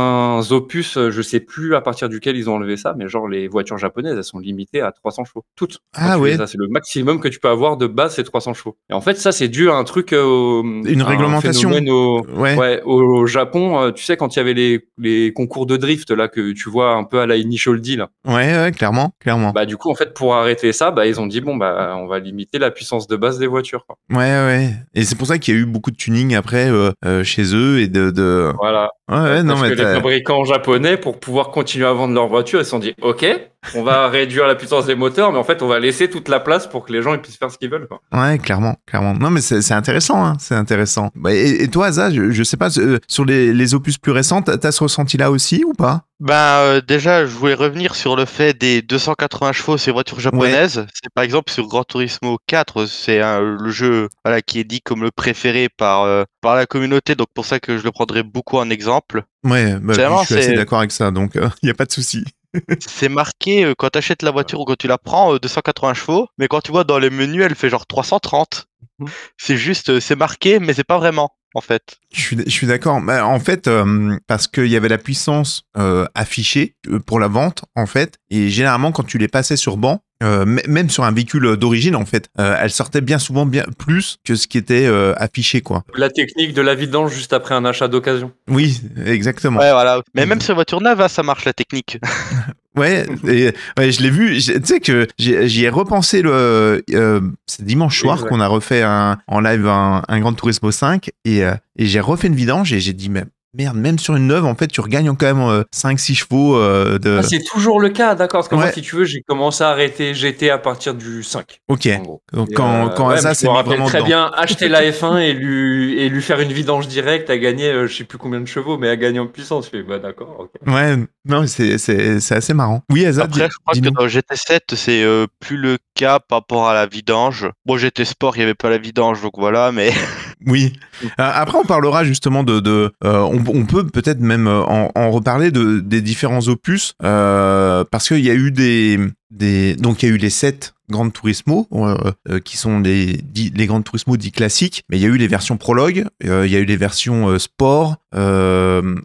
[0.50, 3.49] opus, euh, je sais plus à partir duquel ils ont enlevé ça, mais genre les
[3.49, 5.45] voitures japonaises, elles sont limitées à 300 chevaux.
[5.57, 5.78] Toutes.
[5.95, 6.33] Ah ouais.
[6.33, 8.76] les as, C'est le maximum que tu peux avoir de base, c'est 300 chevaux.
[8.90, 10.12] Et en fait, ça, c'est dû à un truc.
[10.12, 11.71] euh, au- Une un réglementation.
[11.71, 12.57] Au, Ouais.
[12.57, 16.11] ouais, au Japon, euh, tu sais, quand il y avait les, les concours de drift,
[16.11, 18.09] là, que tu vois un peu à la Initial D, là.
[18.26, 19.50] Ouais, ouais, clairement, clairement.
[19.52, 22.07] Bah, du coup, en fait, pour arrêter ça, bah, ils ont dit, bon, bah, on
[22.07, 23.97] va limiter la puissance de base des voitures, quoi.
[24.11, 24.71] Ouais, ouais.
[24.95, 27.54] Et c'est pour ça qu'il y a eu beaucoup de tuning après euh, euh, chez
[27.54, 28.11] eux et de.
[28.11, 28.52] de...
[28.59, 28.90] Voilà.
[29.09, 32.70] Ouais, ouais, non, mais fabricants japonais, pour pouvoir continuer à vendre leurs voitures, ils se
[32.70, 33.26] sont dit, OK,
[33.75, 36.40] on va réduire la puissance des moteurs, mais en fait, on va laisser toute la
[36.40, 37.88] place pour que les gens ils puissent faire ce qu'ils veulent.
[37.88, 38.00] Quoi.
[38.12, 39.14] Ouais, clairement, clairement.
[39.14, 41.11] Non, mais c'est intéressant, hein, c'est intéressant.
[41.14, 44.12] Bah, et, et toi, Asa, je, je sais pas, euh, sur les, les opus plus
[44.12, 46.02] récents, t'as t'as ce ressenti-là aussi ou pas?
[46.20, 50.86] Ben euh, déjà, je voulais revenir sur le fait des 280 chevaux sur voitures japonaises.
[50.92, 54.82] C'est par exemple sur Gran Turismo 4, c'est un- le jeu voilà qui est dit
[54.82, 58.22] comme le préféré par euh, par la communauté, donc pour ça que je le prendrai
[58.22, 59.22] beaucoup en exemple.
[59.44, 61.86] Ouais, bah, C'est je vraiment, suis assez d'accord avec ça, donc il n'y a pas
[61.86, 62.22] de souci.
[62.80, 65.94] C'est marqué euh, quand tu achètes la voiture ou quand tu la prends euh, 280
[65.94, 68.66] chevaux, mais quand tu vois dans les menus, elle fait genre 330.
[68.98, 69.08] Mhm.
[69.38, 71.99] C'est juste, euh, c'est marqué, mais c'est pas vraiment en fait.
[72.12, 73.00] Je suis, je suis d'accord.
[73.00, 77.28] Bah, en fait, euh, parce qu'il y avait la puissance euh, affichée euh, pour la
[77.28, 81.12] vente, en fait, et généralement, quand tu les passais sur banc, euh, même sur un
[81.12, 84.87] véhicule d'origine, en fait, euh, elle sortait bien souvent bien plus que ce qui était
[84.87, 85.83] euh, affiché, quoi.
[85.95, 88.30] La technique de la vidange juste après un achat d'occasion.
[88.49, 89.61] Oui, exactement.
[89.61, 90.02] Ouais, voilà.
[90.14, 91.99] Mais même sur les voitures neuves, hein, ça marche la technique.
[92.76, 94.38] Ouais, et, ouais, je l'ai vu.
[94.38, 96.82] Tu sais que j'y ai repensé le.
[96.94, 101.11] Euh, c'est dimanche soir qu'on a refait un, en live un, un Grand Turismo 5
[101.24, 104.26] et, euh, et j'ai refait une vidange et j'ai dit mais merde, même sur une
[104.26, 107.18] neuve en fait tu regagnes quand même 5-6 chevaux euh, de.
[107.18, 108.40] Ah, c'est toujours le cas, d'accord.
[108.40, 108.62] Parce que Ouais.
[108.62, 111.60] moi, si tu veux, j'ai commencé à arrêter GT à partir du 5.
[111.68, 111.88] ok.
[112.32, 114.06] Donc quand euh, quand ouais, Asa mais s'est je me mis rappelle vraiment très dedans.
[114.06, 117.86] bien acheter la F1 et lui, et lui faire une vidange directe à gagner, euh,
[117.86, 119.66] je sais plus combien de chevaux, mais à gagner en puissance.
[119.66, 120.48] Je fais, bah d'accord.
[120.66, 122.82] Ouais, non, c'est c'est c'est assez marrant.
[122.90, 123.22] Oui, Asa.
[123.24, 126.74] Après, dis- je crois que dans GT7, c'est euh, plus le cas par rapport à
[126.74, 127.48] la vidange.
[127.66, 129.90] Bon, GT Sport, il n'y avait pas la vidange, donc voilà, mais
[130.46, 130.72] Oui.
[131.05, 132.61] Euh, après, on parlera justement de.
[132.61, 138.31] de euh, on, peut peut-être même euh, en, reparler des différents opus parce qu'il y
[138.31, 138.98] a eu des,
[139.31, 143.20] des donc il y a eu les 7 Grand Turismo, euh, euh, qui sont les,
[143.35, 146.53] les Grand Turismo dits classiques, mais il y a eu les versions prologue, euh, il
[146.53, 147.96] y a eu les versions sport,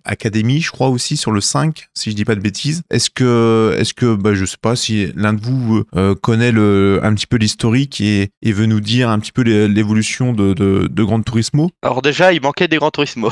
[0.03, 2.83] académie, je crois aussi, sur le 5, si je dis pas de bêtises.
[2.89, 5.83] Est-ce que, est-ce que, bah, je sais pas si l'un de vous
[6.21, 10.33] connaît le, un petit peu l'historique et, et, veut nous dire un petit peu l'évolution
[10.33, 11.69] de, de, de Grand Turismo?
[11.83, 13.29] Alors déjà, il manquait des Grand Turismo.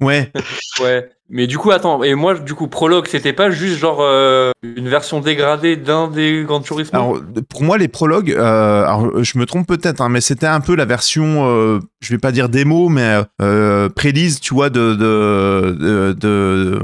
[0.00, 0.30] ouais.
[0.80, 1.08] ouais.
[1.28, 4.88] Mais du coup, attends, et moi, du coup, Prologue, c'était pas juste genre euh, une
[4.88, 9.44] version dégradée d'un des Grands Turismo alors pour moi les prologues, euh, alors je me
[9.44, 12.88] trompe peut-être, hein, mais c'était un peu la version, euh, je vais pas dire démo,
[12.88, 16.80] mais euh, pré-lise, tu vois, de de, de, de,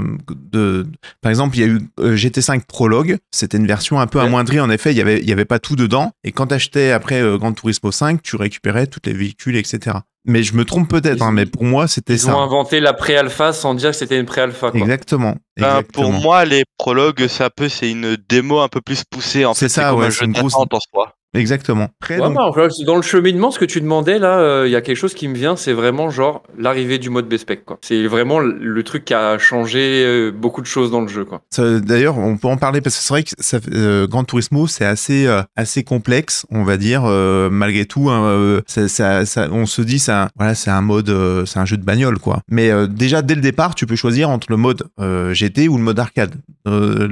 [0.51, 0.87] de-
[1.21, 4.25] par exemple il y a eu euh, GT5 prologue, c'était une version un peu Ouais.
[4.27, 6.91] amoindrie en effet, il y avait il y avait pas tout dedans, et quand t'achetais
[6.91, 9.99] après euh, Gran Turismo 5, tu récupérais tous les véhicules, etc.
[10.25, 12.37] Mais je me trompe peut-être, Ils- hein, mais pour moi c'était Ils ça.
[12.37, 14.71] ont inventé la pré-alpha sans dire que c'était une pré-alpha.
[14.71, 14.81] quoi.
[14.81, 15.35] Exactement.
[15.59, 16.11] Ben, exactement.
[16.11, 19.45] pour moi, les prologues, c'est un peu, c'est une démo un peu plus poussée.
[19.45, 21.15] En C'est fait, ça, ouais, un c'est jeu une grosse- en soi.
[21.35, 21.89] Exactement.
[22.01, 24.77] Après, Ouais, donc- bah, dans le cheminement, ce que tu demandais là, euh, il y
[24.77, 27.27] a quelque chose qui me vient, c'est vraiment genre l'arrivée du mode
[27.65, 27.79] quoi.
[27.83, 31.27] C'est vraiment le- truc qui a changé euh, beaucoup de choses dans le jeu.
[31.59, 34.85] D'ailleurs, on peut en parler parce que c'est vrai que ça, euh, Gran Turismo, c'est
[34.85, 38.11] assez, assez complexe, on va dire, malgré tout.
[38.11, 41.11] hein, ça, ça- ça- on se dit, ça, voilà, c'est un mode,
[41.47, 42.41] c'est un jeu de bagnole, quoi.
[42.51, 44.83] Mais déjà dès le départ, tu peux choisir entre le mode
[45.33, 46.35] GT ou le mode arcade.
[46.69, 47.09] Euh,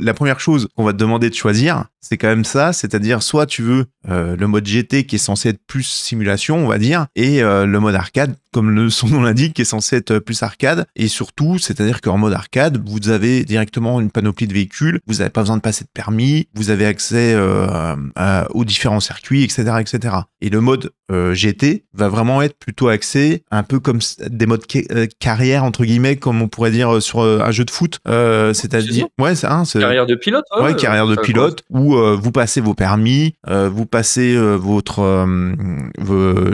[0.00, 3.46] la première chose qu'on va te demander de choisir, c'est quand même ça, c'est-à-dire soit
[3.46, 7.06] tu veux euh, le mode GT qui est censé être plus simulation, on va dire,
[7.16, 10.42] et euh, le mode arcade comme le, son nom l'indique, qui est censé être plus
[10.42, 10.86] arcade.
[10.96, 15.30] Et surtout, c'est-à-dire qu'en mode arcade, vous avez directement une panoplie de véhicules, vous n'avez
[15.30, 19.72] pas besoin de passer de permis, vous avez accès euh, à- aux différents circuits, etc.,
[19.80, 20.14] etc.
[20.40, 24.62] Et le mode euh, GT va vraiment être plutôt axé un peu comme des modes
[24.92, 27.98] euh, carrière entre guillemets, comme on pourrait dire sur un jeu de foot.
[28.08, 30.44] Euh, c'est-à-dire, ouais, c'est un, c'est- Carrière de pilote.
[30.58, 35.02] Ouais, carrière de pilote où vous passez vos permis, vous passez votre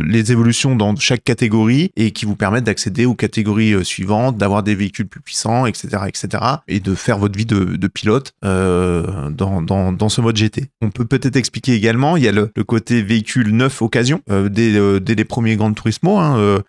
[0.07, 4.63] les évolutions dans chaque catégorie et qui vous permettent d'accéder aux catégories euh, suivantes, d'avoir
[4.63, 10.09] des véhicules plus puissants, etc., etc., et de faire votre vie de, pilote euh, dans,
[10.09, 10.67] ce mode GT.
[10.81, 15.15] On peut peut-être expliquer également, il y a le, côté véhicule neuf occasion euh, dès,
[15.15, 16.63] les premiers Gran Turismo, hein,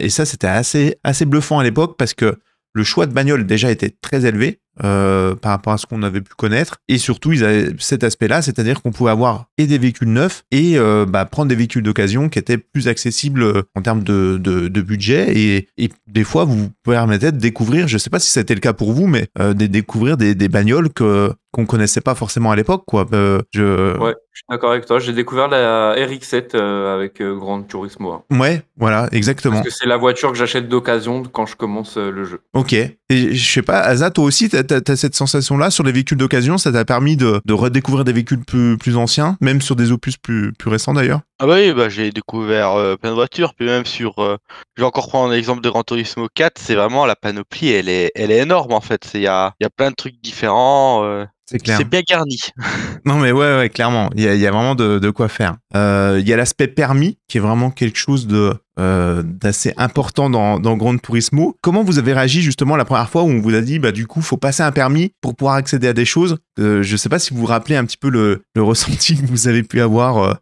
[0.00, 2.38] et ça c'était assez assez bluffant à l'époque parce que
[2.72, 6.20] le choix de bagnole déjà était très élevé euh, par rapport à ce qu'on avait
[6.20, 6.76] pu connaître.
[6.88, 10.78] Et surtout, ils avaient cet aspect-là, c'est-à-dire qu'on pouvait avoir et des véhicules neufs et
[10.78, 15.66] euh, bah, prendre des véhicules d'occasion qui étaient plus accessibles euh, en termes de, budget.
[15.76, 18.72] Et, des fois, vous permettez de découvrir, je ne sais pas si c'était le cas
[18.72, 22.56] pour vous, mais euh, de découvrir des, des bagnoles que qu'on connaissait pas forcément à
[22.56, 22.84] l'époque.
[22.86, 23.06] quoi.
[23.12, 23.96] Euh, je...
[23.98, 24.98] Ouais, je suis d'accord avec toi.
[24.98, 28.12] J'ai découvert la RX-7 euh, avec euh, Grand Turismo.
[28.12, 28.22] hein.
[28.30, 29.56] ouais, voilà, exactement.
[29.56, 32.40] Parce que c'est la voiture que j'achète d'occasion quand je commence euh, le jeu.
[32.52, 32.74] Ok.
[32.74, 36.58] Et je sais pas, Asa, toi aussi, t'as as, cette sensation-là sur les véhicules d'occasion?
[36.58, 40.18] Ça t'a permis de, de redécouvrir des véhicules plus, plus anciens, même sur des opus
[40.18, 41.20] plus, plus récents d'ailleurs?
[41.40, 44.36] Ah bah oui, bah j'ai découvert euh, plein de voitures, puis même sur, euh,
[44.76, 48.10] je vais encore prendre l'exemple de Gran Turismo 4, c'est vraiment la panoplie, elle est,
[48.14, 49.08] elle est énorme en fait.
[49.14, 51.78] Il y a, il y a plein de trucs différents, euh, C'est clair.
[51.78, 52.38] c'est bien garni.
[53.04, 54.10] Non, mais ouais, ouais, clairement.
[54.16, 55.56] Il y a, il y a vraiment de, de quoi faire.
[55.74, 60.28] Euh, il y a l'aspect permis, qui est vraiment quelque chose de euh, d'assez important
[60.28, 61.56] dans, dans Gran Turismo.
[61.62, 64.06] Comment vous avez réagi justement la première fois où on vous a dit, bah du
[64.06, 66.36] coup, faut passer un permis pour pouvoir accéder à des choses?
[66.58, 69.26] Euh, Je sais pas si vous vous rappelez un petit peu le, le ressenti que
[69.26, 70.38] vous avez pu avoir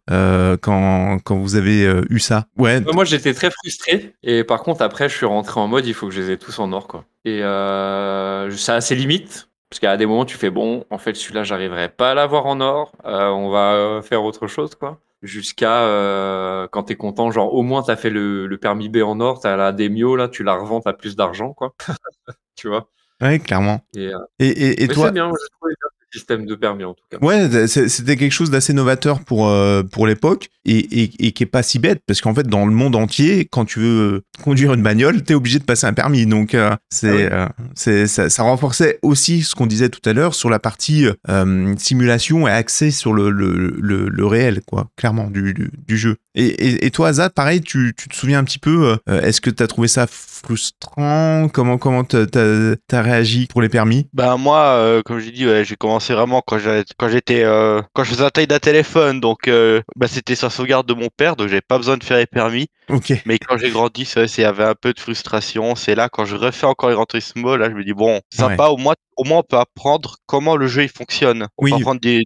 [0.61, 2.45] quand, quand vous avez euh, eu ça.
[2.57, 4.13] Ouais, Moi, j'étais très frustré.
[4.23, 6.37] Et par contre, après, je suis rentré en mode, il faut que je les ai
[6.37, 7.05] tous en or, quoi.
[7.23, 9.46] Et euh, ça a ses limites.
[9.69, 12.61] Parce qu'à des moments, tu fais bon, en fait, celui-là, j'arriverai pas à l'avoir en
[12.61, 12.93] or.
[13.05, 14.99] Euh, on va euh, faire autre chose, quoi.
[15.23, 19.19] Jusqu'à euh, quand t'es content, genre au moins t'as fait le, le permis B en
[19.19, 21.73] or, t'as la Demio là, tu la revends, t'as plus d'argent, quoi.
[22.55, 22.87] tu vois?
[23.21, 23.81] ouais, clairement.
[23.95, 26.83] Et, euh, Et, et, et mais toi, bien, moi, je trouve bien système de permis
[26.83, 27.17] en tout cas.
[27.21, 31.47] Ouais, c'était quelque chose d'assez novateur pour, euh, pour l'époque et, et, et qui est
[31.47, 34.83] pas si bête parce qu'en fait, dans le monde entier, quand tu veux conduire une
[34.83, 36.25] bagnole, t'es obligé de passer un permis.
[36.25, 40.33] Donc, euh, c'est, euh, c'est, ça, ça renforçait aussi ce qu'on disait tout à l'heure
[40.33, 45.29] sur la partie euh, simulation et accès sur le, le, le, le réel, quoi, clairement,
[45.29, 46.17] du, du, du jeu.
[46.35, 49.49] Et, et, toi, Azad, pareil, tu, tu te souviens un petit peu, euh, est-ce que
[49.49, 50.05] t'as trouvé ça
[50.37, 51.49] frustrant?
[51.49, 54.07] Comment comment t'as, réagi pour les permis?
[54.13, 58.11] Bah moi, euh, comme j'ai dit, ouais, j'ai commencé vraiment quand j'étais, euh, quand je
[58.11, 61.47] faisais la taille d'un téléphone, donc euh, bah c'était sur sauvegarde de mon père, donc
[61.47, 62.67] j'avais pas besoin de faire les permis.
[62.89, 63.13] Ok.
[63.25, 65.75] Mais quand j'ai grandi, c'est il y avait un peu de frustration.
[65.75, 68.67] C'est là quand je refais encore les Gran Turismo, là je me dis bon, sympa,
[68.67, 71.47] au moins, au moins on peut apprendre comment le jeu il fonctionne.
[71.57, 71.71] On Oui.
[71.71, 72.23] peut apprendre des-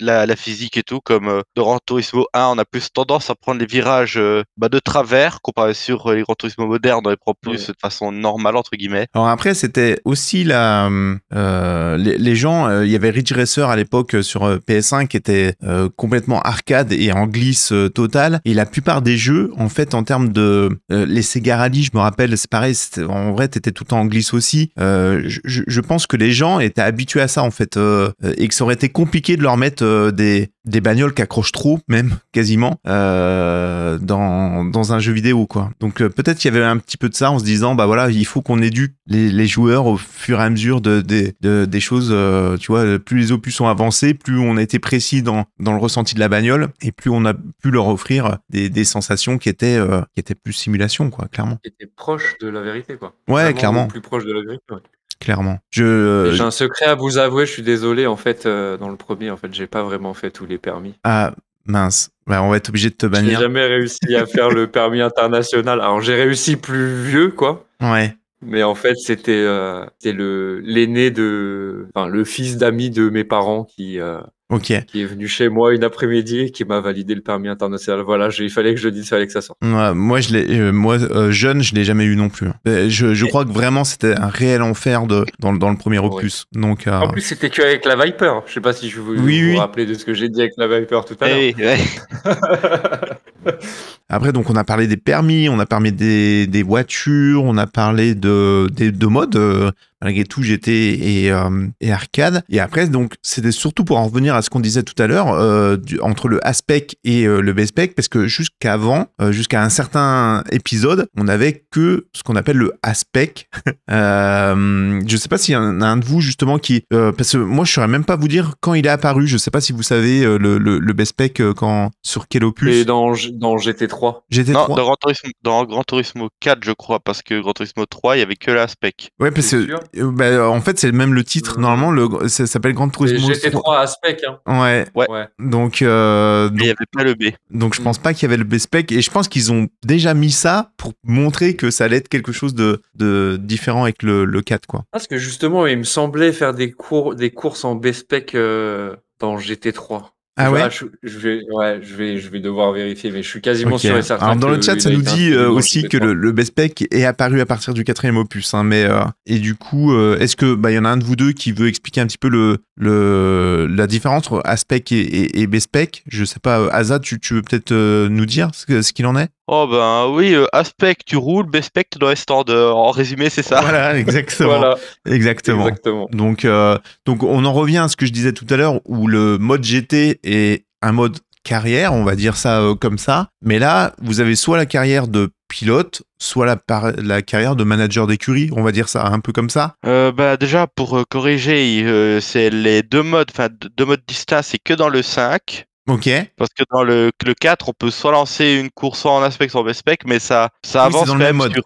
[0.00, 3.34] la, physique et tout, comme euh, de Gran Turismo 1, on a plus tendance à
[3.34, 7.10] prendre les virages euh, bah, de travers comparé sur euh, les Gran Turismo modernes, on
[7.10, 7.66] les prend plus Ouais.
[7.68, 9.06] de façon normale entre guillemets.
[9.14, 10.90] Alors après, c'était aussi la,
[11.32, 15.16] euh, les, les gens, il y avait Ridge Racer à l'époque sur euh, PS1 qui
[15.16, 15.54] était
[15.96, 18.40] complètement arcade et en glisse totale.
[18.44, 22.00] Et la plupart des jeux, en fait, en termes de les Sega Rally, je me
[22.00, 22.74] rappelle, c'est pareil,
[23.08, 24.70] en vrai, t'étais tout le temps en glisse aussi.
[24.78, 25.30] Je-
[25.66, 28.64] je pense que les gens étaient habitués à ça en fait euh, et que ça
[28.64, 32.80] aurait été compliqué de leur mettre euh, des des bagnoles qui accrochent trop, même quasiment,
[32.86, 35.70] euh, dans, dans un jeu vidéo, quoi.
[35.78, 38.08] Donc peut-être qu'il y avait un petit peu de ça en se disant, bah voilà,
[38.08, 41.66] il faut qu'on éduque les, les joueurs au fur et à mesure de, de- de-
[41.66, 42.14] des choses,
[42.60, 45.78] tu vois, plus les opus sont avancés, plus on a été précis dans, dans le
[45.78, 49.50] ressenti de la bagnole, et plus on a pu leur offrir des, des sensations qui
[49.50, 49.78] étaient,
[50.14, 51.58] qui étaient plus simulation, quoi, clairement.
[51.62, 53.12] Qui était proche de la vérité, quoi.
[53.28, 54.64] Ouais, Vraiment clairement, Plus proche de la vérité.
[54.70, 54.78] ouais.
[55.20, 55.58] Clairement.
[55.70, 58.88] Je, euh, J'ai un secret à vous avouer, je suis désolé, en fait, euh, dans
[58.88, 60.94] le premier, en fait, j'ai pas vraiment fait tous les permis.
[61.04, 61.32] ah,
[61.66, 62.10] mince.
[62.26, 63.40] On va être obligé de te J'ai bannir.
[63.40, 65.80] jamais réussi à faire le permis international.
[65.80, 67.66] Alors j'ai réussi plus vieux, quoi.
[67.82, 68.16] Ouais.
[68.40, 73.24] Mais en fait, c'était euh, c'était le l'aîné de, enfin le fils d'amis de mes
[73.24, 74.72] parents qui euh, Ok.
[74.86, 78.02] qui est venu chez moi une après-midi et qui m'a validé le permis international.
[78.04, 79.58] Voilà, il fallait que je le dise, il fallait que ça sorte.
[79.64, 82.48] Ouais, moi, je l'ai, euh, moi, euh, jeune, je l'ai jamais eu non plus.
[82.68, 85.76] Euh, Je, je crois que vraiment, c'était un réel enfer de, dans, le- dans le
[85.78, 86.06] premier Ouais.
[86.06, 86.44] opus.
[86.52, 88.40] Donc, euh, En plus, c'était que avec la Viper.
[88.46, 89.56] Je sais pas si je vous, Oui, vous oui.
[89.58, 91.38] rappelez de ce que j'ai dit avec la Viper tout à l'heure.
[91.38, 91.76] Ouais.
[94.08, 97.66] après, donc, on a parlé des permis, on a parlé des, des voitures, on a
[97.66, 99.72] parlé de, des, de modes.
[100.02, 102.42] Malgré tout GT et, euh, et arcade.
[102.48, 105.32] Et après, donc, c'était surtout pour en revenir à ce qu'on disait tout à l'heure,
[105.32, 110.44] euh, entre le A-Spec et euh, le B-Spec, parce que jusqu'avant, euh, jusqu'à un certain
[110.50, 113.48] épisode, on n'avait que ce qu'on appelle le A-Spec.
[113.90, 116.84] euh, je sais pas s'il y en a un de vous, justement, qui...
[116.92, 119.26] euh, parce que moi, je saurais même pas vous dire quand il est apparu.
[119.26, 122.44] Je sais pas si vous savez euh, le, le, le B-Spec euh, quand, sur quel
[122.44, 122.74] opus.
[122.74, 124.22] Et dans, dans GT3.
[124.32, 124.52] GT3.
[124.52, 128.16] Non, dans Gran, Turismo, dans Gran Turismo 4, je crois, parce que Gran Turismo 3,
[128.16, 128.92] il y avait que l'aspect.
[129.20, 131.56] Ouais, parce que bah, en fait, c'est même le titre.
[131.58, 133.28] Euh, Normalement, le, ça s'appelle Grand Turismo.
[133.30, 134.38] GT3 aspect, hein.
[134.46, 134.86] Ouais.
[134.94, 135.10] Ouais.
[135.10, 135.26] Ouais.
[135.38, 137.34] Donc, euh, Mais il n'y avait pas le B.
[137.50, 137.84] donc je Mm.
[137.84, 138.92] pense pas qu'il y avait le B-Spec.
[138.92, 142.32] Et je pense qu'ils ont déjà mis ça pour montrer que ça allait être quelque
[142.32, 144.84] chose de, de différent avec le, le 4, quoi.
[144.92, 149.36] Parce que justement, il me semblait faire des cours, des courses en B-Spec euh, dans
[149.38, 150.02] GT3.
[150.36, 153.40] Ah ouais je, je vais, ouais, je vais, je vais devoir vérifier, mais je suis
[153.40, 153.82] quasiment Ok.
[153.82, 154.24] sûr et certain.
[154.26, 155.88] Alors dans le chat, ça nous dit euh, aussi GT3.
[155.88, 158.52] que le, le B-Spec est apparu à partir du quatrième opus.
[158.52, 160.96] Hein, mais euh, et du coup, euh, est-ce que bah il y en a un
[160.96, 164.90] de vous deux qui veut expliquer un petit peu le, le la différence entre A-Spec
[164.92, 168.50] et, et, et B-Spec Je sais pas, Azad, tu, tu veux peut-être euh, nous dire
[168.54, 169.28] ce qu'il en est?
[169.46, 172.76] Oh ben oui, euh, aspect, tu roules, B-spec, tu dois être standard.
[172.78, 173.60] En résumé, c'est ça.
[173.60, 174.56] Voilà, exactement.
[174.56, 175.68] Voilà, Exactement.
[175.68, 176.08] exactement.
[176.12, 179.06] Donc, euh, donc on en revient à ce que je disais tout à l'heure, où
[179.06, 183.28] le mode GT est un mode carrière, on va dire ça euh, comme ça.
[183.42, 188.50] Mais là, vous avez soit la carrière de pilote, soit la, carrière de manager d'écurie,
[188.56, 189.76] on va dire ça un peu comme ça.
[189.86, 194.42] Euh, bah déjà, pour euh, corriger, euh, c'est les deux modes, enfin deux modes distincts,
[194.42, 195.66] c'est que dans le 5.
[195.86, 196.08] Ok.
[196.38, 199.48] Parce que dans le, le 4, on peut soit lancer une course soit en aspect,
[199.48, 201.52] soit en B-spec, mais ça, ça Oui, avance dans quand le même mode.
[201.52, 201.62] sur,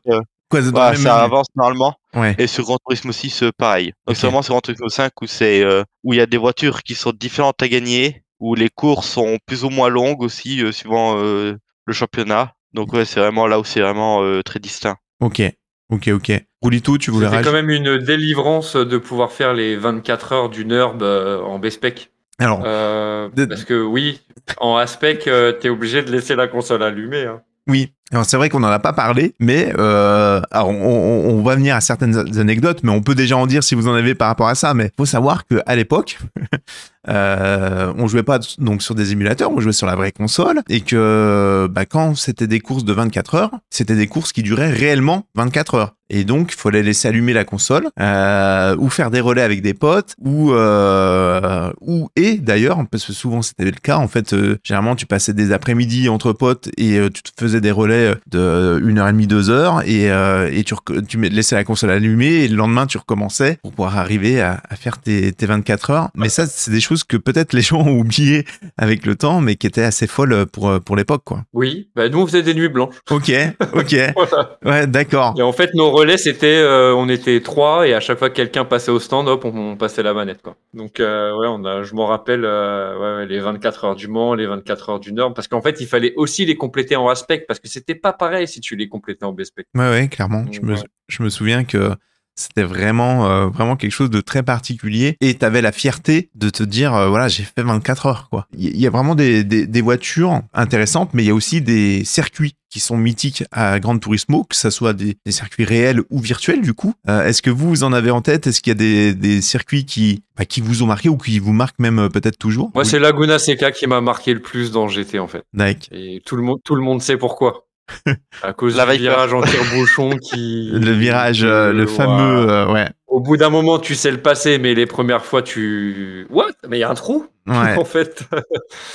[0.51, 1.95] Quoi, dans voilà, le même ça avance normalement.
[2.15, 2.35] Ouais.
[2.39, 3.93] Et sur Gran Turismo 6, euh, pareil.
[4.07, 4.17] Donc Ok.
[4.17, 6.83] c'est vraiment sur Gran Turismo 5 où c'est euh, où il y a des voitures
[6.83, 10.73] qui sont différentes à gagner, où les courses sont plus ou moins longues aussi euh,
[10.73, 12.55] suivant euh, le championnat.
[12.75, 14.97] Donc ouais, c'est vraiment là où c'est vraiment euh, très distinct.
[15.21, 15.43] Ok.
[15.91, 16.33] Ok, ok.
[16.61, 20.65] Roulito, tu voulais C'était quand même une délivrance de pouvoir faire les 24 heures du
[20.67, 22.11] NURB euh, en B-Spec.
[22.39, 24.21] Alors, Euh, De- Parce que oui,
[24.59, 27.25] en aspect, euh, t'es obligé de laisser la console allumée.
[27.25, 27.41] Hein.
[27.69, 27.95] Oui,
[28.25, 32.39] c'est vrai qu'on n'en a pas parlé, mais euh, alors on, va venir à certaines
[32.39, 34.75] anecdotes, mais on peut déjà en dire si vous en avez par rapport à ça.
[34.75, 36.19] Mais faut savoir que à l'époque,
[37.09, 40.81] euh, on jouait pas donc sur des émulateurs, on jouait sur la vraie console, et
[40.81, 45.27] que bah, quand c'était des courses de 24 heures, c'était des courses qui duraient réellement
[45.35, 45.95] 24 heures.
[46.11, 49.75] Et donc, il fallait laisser allumer la console, euh, ou faire des relais avec des
[49.75, 53.99] potes, ou euh, ou et d'ailleurs, parce que souvent c'était le cas.
[53.99, 57.98] En fait, généralement, tu passais des après-midi entre potes et tu te faisais des relais
[58.31, 60.75] de une heure et demie, deux heures, et euh, et tu
[61.09, 64.77] tu laissais la console allumée, et le lendemain, tu recommençais pour pouvoir arriver à, à
[64.77, 66.09] faire tes, tes 24 heures.
[66.15, 68.45] Mais ça, c'est des choses que peut-être les gens ont oubliées
[68.77, 71.43] avec le temps, mais qui étaient assez folles pour pour l'époque, quoi.
[71.53, 72.95] Oui, bah, nous on faisait des nuits blanches.
[73.11, 73.31] Ok,
[73.75, 74.59] ok, Voilà.
[74.65, 75.35] ouais, d'accord.
[75.39, 78.35] Et en fait, nos relais, c'était, euh, on était trois, et à chaque fois que
[78.35, 80.57] quelqu'un passait au stand, hop, on, on passait la manette, quoi.
[80.75, 84.35] Donc, euh, ouais, on a, je m'en rappelle, euh, ouais, les 24 heures du Mans,
[84.35, 87.45] les 24 heures du Nord, parce qu'en fait, il fallait aussi les compléter en aspect,
[87.47, 89.67] parce que c'était pas pareil si tu les complétais en B-spec.
[89.75, 90.45] Ouais, ouais, clairement.
[90.51, 90.83] Je me, Ouais.
[91.09, 91.93] je me souviens que
[92.35, 95.17] c'était vraiment, euh, vraiment quelque chose de très particulier.
[95.21, 98.47] Et tu avais la fierté de te dire, euh, voilà, j'ai fait 24 heures, quoi.
[98.57, 102.05] Il y, a vraiment des, des, des voitures intéressantes, mais il y a aussi des
[102.05, 106.21] circuits qui sont mythiques à Gran Turismo, que ce soit des, des circuits réels ou
[106.21, 106.95] virtuels, du coup.
[107.09, 108.47] Euh, Est-ce que vous, vous en avez en tête?
[108.47, 111.39] Est-ce qu'il y a des, des circuits qui, bah, qui vous ont marqué ou qui
[111.41, 112.71] vous marquent même euh, peut-être toujours?
[112.75, 115.43] Moi, c'est Laguna Seca qui m'a marqué le plus dans GT, en fait.
[115.91, 117.65] Et tout le monde, tout le monde sait pourquoi.
[118.43, 120.71] À cause La du virage en tire-bouchon qui.
[120.73, 122.89] Le virage, euh, le fameux, euh, ouais.
[123.07, 126.27] Au bout d'un moment, tu sais le passer, mais les premières fois, tu.
[126.31, 126.53] What?
[126.69, 127.75] Mais il y a un trou, Ouais.
[127.79, 128.25] en fait.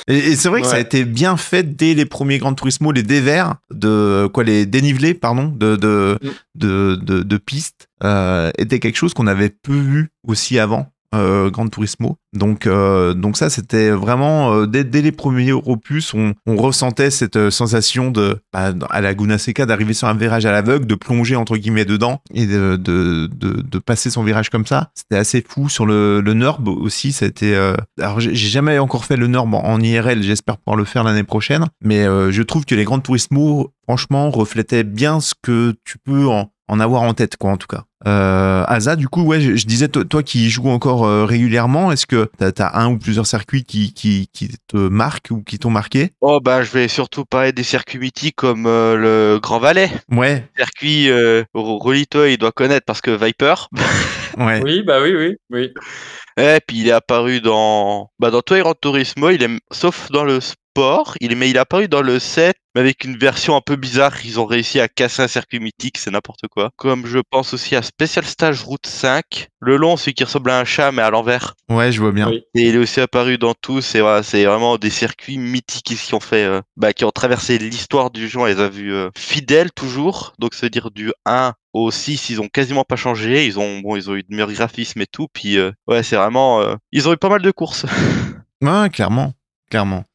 [0.07, 2.91] Et, et c'est vrai que ça a été bien fait dès les premiers Gran Turismo,
[2.91, 6.29] les dévers de quoi, les dénivelés, pardon, de de Mm.
[6.55, 10.92] de, de, de pistes euh, était quelque chose qu'on avait peu vu aussi avant.
[11.13, 12.17] Euh, Gran Turismo.
[12.33, 17.35] Donc, euh, donc ça, c'était vraiment euh, dès, dès les premiers opus, on, ressentait cette
[17.35, 20.95] euh, sensation de bah, à la Guna Seca d'arriver sur un virage à l'aveugle, de
[20.95, 24.91] plonger entre guillemets dedans et de, de, de, passer son virage comme ça.
[24.95, 27.11] C'était assez fou sur le, le NURB aussi.
[27.11, 27.55] C'était
[27.99, 30.23] alors j'ai jamais encore fait le NURB en, IRL.
[30.23, 31.65] J'espère pouvoir le faire l'année prochaine.
[31.83, 36.52] Mais je trouve que les Gran Turismo, franchement, reflétaient bien ce que tu peux en,
[36.67, 37.83] en avoir en tête, quoi, en tout cas.
[38.05, 41.91] Euh, Asa, du coup, ouais, je, je disais, toi, toi qui joues encore euh, régulièrement,
[41.91, 45.59] est-ce que t'as as un ou plusieurs circuits qui, qui, qui te marquent ou qui
[45.59, 46.11] t'ont marqué?
[46.21, 49.89] Oh bah je vais surtout parler des circuits mythiques comme euh, le Grand Valais.
[50.11, 53.55] Ouais, Circuit euh, Rolito, il doit connaître parce que Viper.
[54.37, 54.61] ouais.
[54.63, 55.73] Oui, bah oui, oui, oui.
[56.37, 60.39] Et puis il est apparu dans bah dans Gran Turismo, il est sauf dans le
[60.73, 63.75] port, il, mais il est apparu dans le 7, mais avec une version un peu
[63.75, 64.13] bizarre.
[64.25, 66.71] Ils ont réussi à casser un circuit mythique, c'est n'importe quoi.
[66.75, 70.59] Comme je pense aussi à Special Stage Route 5, le long, celui qui ressemble à
[70.59, 71.55] un chat, mais à l'envers.
[71.69, 72.29] Ouais, je vois bien.
[72.29, 72.43] Oui.
[72.55, 76.13] Et il est aussi apparu dans tous, et voilà, c'est vraiment des circuits mythiques qui
[76.13, 79.09] ont fait, euh, bah, qui ont traversé l'histoire du jeu, on les a vus euh,
[79.15, 83.45] fidèles toujours, donc c'est à dire du 1 au 6, ils ont quasiment pas changé,
[83.45, 86.15] ils ont, bon, ils ont eu de meilleurs graphismes et tout, puis euh, ouais, c'est
[86.15, 87.85] vraiment, euh, ils ont eu pas mal de courses.
[88.61, 89.33] Ouais, clairement,
[89.69, 90.05] clairement.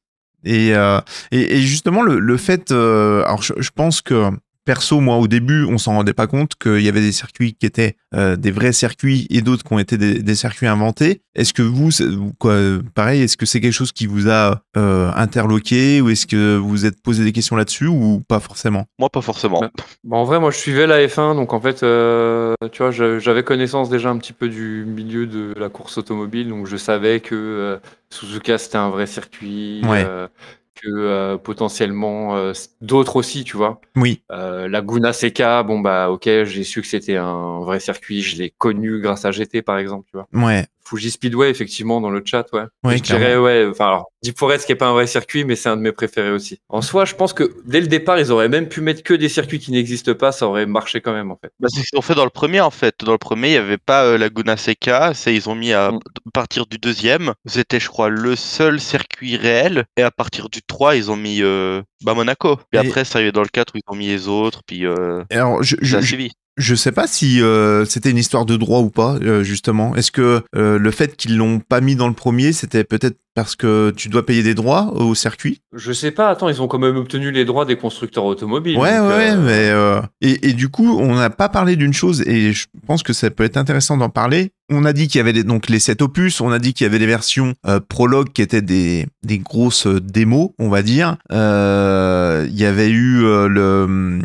[0.44, 1.01] Et, euh,
[1.33, 4.31] et, et justement, le, le fait, euh, alors je, je pense que
[4.68, 7.64] perso, moi, au début, on s'en rendait pas compte qu'il y avait des circuits qui
[7.64, 11.22] étaient euh, des vrais circuits et d'autres qui ont été des, des circuits inventés.
[11.35, 11.88] Est-ce que vous,
[12.38, 12.54] quoi,
[12.94, 16.68] pareil, est-ce que c'est quelque chose qui vous a euh, interloqué ou est-ce que vous
[16.68, 18.85] vous êtes posé des questions là-dessus ou pas forcément?
[18.98, 19.61] Moi, pas forcément.
[19.61, 19.70] Bah,
[20.04, 23.44] Bon, en vrai, moi, je suivais la F1, donc en fait, euh, tu vois, j'avais
[23.44, 27.35] connaissance déjà un petit peu du milieu de la course automobile, donc je savais que
[27.35, 27.78] euh,
[28.11, 30.07] Suzuka c'était un vrai circuit, Ouais.
[30.80, 33.80] Que euh, potentiellement euh, d'autres aussi, tu vois.
[33.96, 38.36] Oui, Euh, Laguna Seca, bon bah ok, j'ai su que c'était un vrai circuit, je
[38.36, 40.28] l'ai connu grâce à GT par exemple, tu vois.
[40.32, 42.62] ouais, Fuji Speedway, effectivement, dans le chat, ouais.
[42.85, 45.55] ouais, je dirais, ouais, enfin, alors, Deep Forest qui est pas un vrai circuit, mais
[45.55, 46.61] c'est un de mes préférés aussi.
[46.68, 49.29] En soi, je pense que dès le départ, ils auraient même pu mettre que des
[49.29, 51.53] circuits qui n'existent pas, ça aurait marché quand même, en fait.
[51.61, 52.94] Bah, c'est ce qu'ils ont fait dans le premier en fait.
[53.05, 55.12] Dans le premier, il n'y avait pas euh, Laguna Seca.
[55.14, 56.01] C'est ils ont mis à Mm.
[56.33, 57.35] partir du deuxième.
[57.46, 59.85] C'était, je crois, le seul circuit réel.
[59.96, 62.57] Et à partir du 3, ils ont mis euh, bah, Monaco.
[62.70, 64.62] Puis Et- après, ça y est dans le 4 où ils ont mis les autres.
[64.66, 66.31] Puis euh, Alors, je, je, ça a je- suivi.
[66.58, 69.94] Je sais pas si euh, c'était une histoire de droit ou pas, euh, justement.
[69.94, 73.55] Est-ce que euh, le fait qu'ils l'ont pas mis dans le premier, c'était peut-être parce
[73.55, 76.81] que tu dois payer des droits au circuit Je sais pas, attends, ils ont quand
[76.81, 78.77] même obtenu les droits des constructeurs automobiles.
[78.77, 82.20] Ouais, ouais, euh, mais euh, et, et du coup, on n'a pas parlé d'une chose
[82.27, 84.51] et je pense que ça peut être intéressant d'en parler.
[84.70, 86.85] On a dit qu'il y avait les- donc les 7 opus, on a dit qu'il
[86.85, 91.16] y avait des versions euh, prologue qui étaient des, des grosses démos, on va dire.
[91.31, 94.18] Il y avait eu le,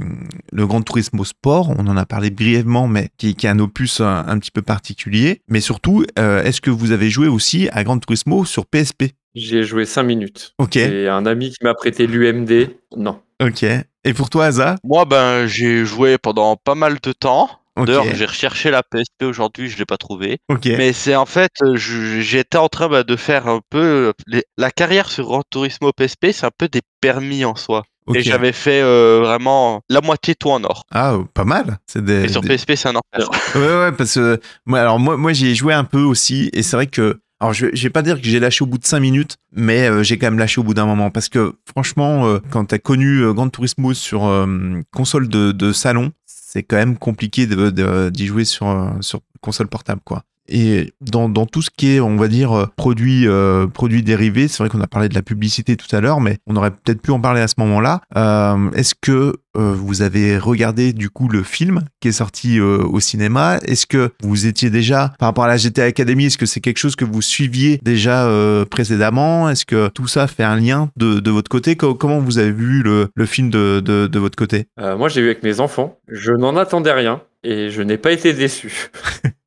[0.52, 4.02] le Gran Turismo Sport, on en a parlé brièvement, mais qui, qui est un opus
[4.02, 5.42] un, un petit peu particulier.
[5.48, 9.03] Mais surtout, est-ce que vous avez joué aussi à Gran Turismo sur PSP
[9.36, 10.54] J'y ai joué 5 minutes.
[10.60, 13.20] Ok, Et un ami qui m'a prêté l'UMD, non.
[13.42, 13.66] ok.
[14.06, 17.50] Et pour toi, Asa Moi, ben, j'ai joué pendant pas mal de temps.
[17.76, 20.38] D'ailleurs, j'ai recherché la PSP aujourd'hui, je l'ai pas trouvée.
[20.50, 20.66] ok.
[20.78, 25.10] Mais c'est en fait, j'étais en train bah, de faire un peu les- la carrière
[25.10, 27.84] sur Gran Turismo PSP, c'est un peu des permis en soi.
[28.06, 28.18] ok.
[28.18, 30.84] Et j'avais fait euh, vraiment la moitié tout en or.
[30.92, 31.80] Ah, pas mal.
[31.88, 33.28] C'est des, Et sur des- PSP, c'est un enfer.
[33.56, 36.62] Ouais, ouais, parce que moi, alors moi, moi j'y ai joué un peu aussi, et
[36.62, 38.86] c'est vrai que, alors je, je vais pas dire que j'ai lâché au bout de
[38.86, 42.26] 5 minutes, mais euh, j'ai quand même lâché au bout d'un moment, parce que franchement,
[42.28, 46.78] euh, quand t'as connu euh, Gran Turismo sur euh, console de, de salon, c'est quand
[46.78, 50.24] même compliqué de- de- d'y jouer sur, euh, sur console portable, quoi.
[50.50, 54.48] Et dans, dans tout ce qui est, on va dire, euh, produits, euh, produits dérivés,
[54.48, 57.02] c'est vrai qu'on a parlé de la publicité tout à l'heure, mais on aurait peut-être
[57.02, 58.02] pu en parler à ce moment-là.
[58.18, 62.80] Euh, Est-ce que euh, vous avez regardé du coup le film qui est sorti euh,
[62.84, 63.58] au cinéma?
[63.64, 66.78] Est-ce que vous étiez déjà, par rapport à la GTA Academy, est-ce que c'est quelque
[66.80, 69.50] chose que vous suiviez déjà euh, précédemment?
[69.50, 71.76] Est-ce que tout ça fait un lien de, de votre côté?
[71.78, 74.66] Co- Comment vous avez vu le, le film de, de, de votre côté?
[74.80, 75.98] Euh, moi, j'ai vu avec mes enfants.
[76.10, 78.90] Je n'en attendais rien et je n'ai pas été déçu.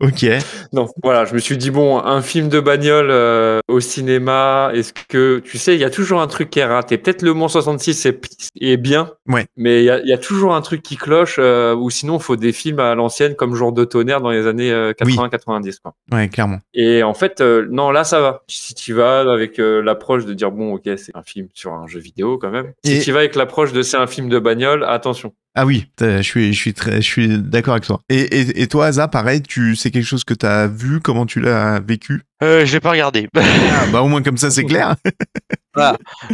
[0.00, 0.24] Ok.
[0.72, 4.92] Non, voilà, je me suis dit, bon, un film de bagnole euh, au cinéma, est-ce
[5.08, 6.98] que, tu sais, il y a toujours un truc qui est raté.
[6.98, 8.20] Peut-être le Mont 66 est,
[8.60, 9.46] est bien, Ouais.
[9.56, 12.22] mais il y a, y a toujours un truc qui cloche, euh, ou sinon, il
[12.22, 15.78] faut des films à l'ancienne comme Jour de tonnerre dans les années euh, 80-90.
[15.82, 15.94] quoi.
[16.12, 16.58] Ouais, clairement.
[16.74, 18.44] Et en fait, euh, non, là, ça va.
[18.46, 21.86] Si tu vas avec euh, l'approche de dire, bon, ok, c'est un film sur un
[21.88, 22.72] jeu vidéo quand même.
[22.84, 25.32] Et- Si tu vas avec l'approche de c'est un film de bagnole, attention.
[25.60, 28.00] Ah oui, je suis, je suis très, je suis d'accord avec toi.
[28.08, 31.26] Et, et, et toi, Asa, pareil, tu, c'est quelque chose que tu as vu, comment
[31.26, 32.22] tu l'as vécu?
[32.44, 33.26] Euh, j'ai pas regardé.
[33.36, 34.94] Ah, bah au moins comme ça, c'est clair.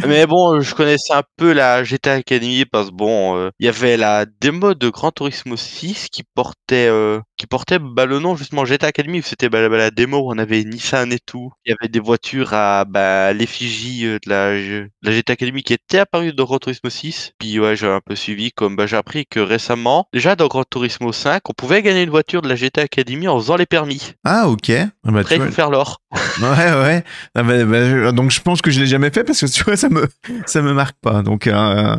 [0.05, 3.69] Mais bon, je connaissais un peu la GTA Academy parce que bon, euh, il y
[3.69, 8.35] avait la démo de Gran Turismo 6 qui portait, euh, qui portait bah, le nom
[8.35, 9.21] justement GTA Academy.
[9.23, 11.51] C'était bah, la, la démo où on avait Nissan et tout.
[11.65, 15.63] Il y avait des voitures à bah, l'effigie euh, de la, de la GTA Academy
[15.63, 17.33] qui était apparue dans Gran Turismo 6.
[17.39, 20.63] Puis ouais, j'ai un peu suivi comme bah, j'ai appris que récemment, déjà dans Gran
[20.69, 24.13] Turismo 5, on pouvait gagner une voiture de la GTA Academy en faisant les permis.
[24.23, 24.69] Ah ok.
[24.69, 26.01] Ah, bah, vois, faut faire l'or.
[26.41, 27.03] Ouais, ouais.
[27.33, 29.77] Ah bah, bah, donc je pense que je l'ai jamais fait parce que tu vois,
[29.77, 30.07] ça me,
[30.45, 31.21] ça me marque pas.
[31.21, 31.95] Donc, euh,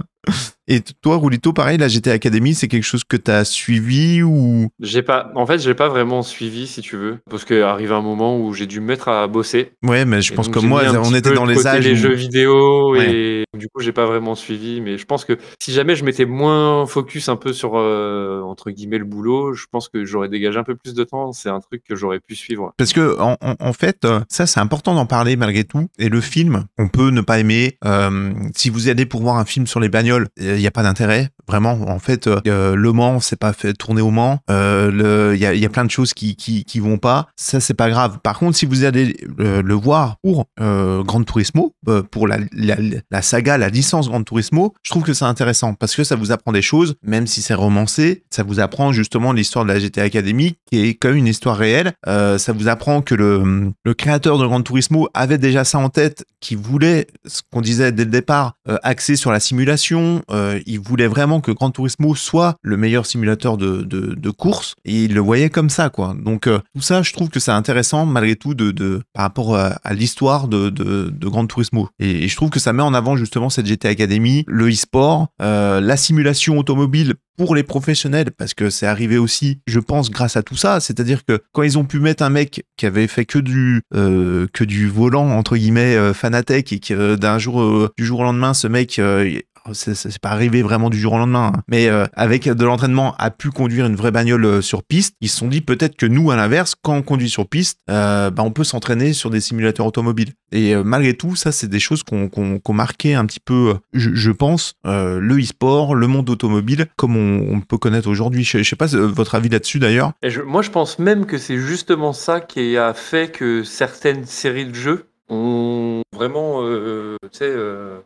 [0.68, 4.68] Et toi, Rulito, pareil, la GTA Academy, c'est quelque chose que tu as suivi ou?
[4.80, 8.38] J'ai pas, en fait, j'ai pas vraiment suivi, si tu veux, parce qu'arrive un moment
[8.38, 9.72] où j'ai dû me mettre à bosser.
[9.84, 11.84] Ouais, mais je Et pense que j'ai moi, on était dans les âges.
[11.84, 13.10] les où- jeux vidéo Ouais.
[13.14, 14.80] et du coup, j'ai pas vraiment suivi.
[14.80, 18.70] Mais je pense que si jamais je m'étais moins focus un peu sur euh, entre
[18.70, 21.32] guillemets le boulot, je pense que j'aurais dégagé un peu plus de temps.
[21.32, 22.72] C'est un truc que j'aurais pu suivre.
[22.76, 25.86] Parce que en, fait, euh, ça c'est important d'en parler malgré tout.
[25.98, 27.78] Et le film, on peut ne pas aimer.
[27.84, 30.82] Euh, si vous allez pour voir un film sur les bagnoles, il n'y a pas
[30.82, 31.30] d'intérêt.
[31.48, 34.40] Vraiment, en fait, euh, Le Mans, c'est pas fait tourner au Mans.
[34.50, 37.28] Euh, Il y, a, plein de choses qui, qui, vont pas.
[37.36, 38.18] Ça, c'est pas grave.
[38.22, 42.38] Par contre, si vous allez euh, le voir pour euh, Gran Turismo, euh, pour la,
[42.52, 46.32] la, saga, la licence Gran Turismo, je trouve que c'est intéressant parce que ça vous
[46.32, 48.24] apprend des choses, même si c'est romancé.
[48.30, 51.92] Ça vous apprend justement l'histoire de la GTA Academy, qui est même une histoire réelle.
[52.06, 55.88] Euh, ça vous apprend que le, le créateur de Gran Turismo avait déjà ça en
[55.88, 60.22] tête, qui voulait, ce qu'on disait dès le départ, euh, axer sur la simulation.
[60.30, 65.04] Euh, il voulait vraiment que Gran Turismo soit le meilleur simulateur de, de, course, et
[65.04, 66.14] il le voyait comme ça, quoi.
[66.20, 69.78] Donc euh, tout ça, je trouve que c'est intéressant malgré tout de, par rapport à,
[69.92, 71.88] l'histoire de, de, de Gran Turismo.
[71.98, 75.80] Et, je trouve que ça met en avant justement cette GTA Academy, le e-sport, euh,
[75.80, 80.42] la simulation automobile pour les professionnels parce que c'est arrivé aussi, je pense, grâce à
[80.42, 80.80] tout ça.
[80.80, 84.46] C'est-à-dire que quand ils ont pu mettre un mec qui avait fait que du euh,
[84.52, 88.20] que du volant entre guillemets euh, Fanatec et que euh, d'un jour euh, du jour
[88.20, 89.40] au lendemain, ce mec euh,
[89.72, 91.62] c'est c'est pas arrivé vraiment du jour au lendemain, hein.
[91.68, 95.14] mais euh, avec de l'entraînement a pu conduire une vraie bagnole euh, sur piste.
[95.20, 98.30] Ils se sont dit peut-être que nous, à l'inverse, quand on conduit sur piste, euh,
[98.30, 100.32] bah, on peut s'entraîner sur des simulateurs automobiles.
[100.52, 104.30] Et euh, malgré tout, ça, c'est des choses qu'on qu'on marqué un petit peu, je,
[104.30, 108.44] pense, le e-sport, le monde automobile, comme on, peut connaître aujourd'hui.
[108.44, 110.12] Je, je sais pas votre avis là-dessus d'ailleurs.
[110.44, 114.74] Moi, je pense même que c'est justement ça qui a fait que certaines séries de
[114.74, 117.98] jeux ont vraiment, euh, euh,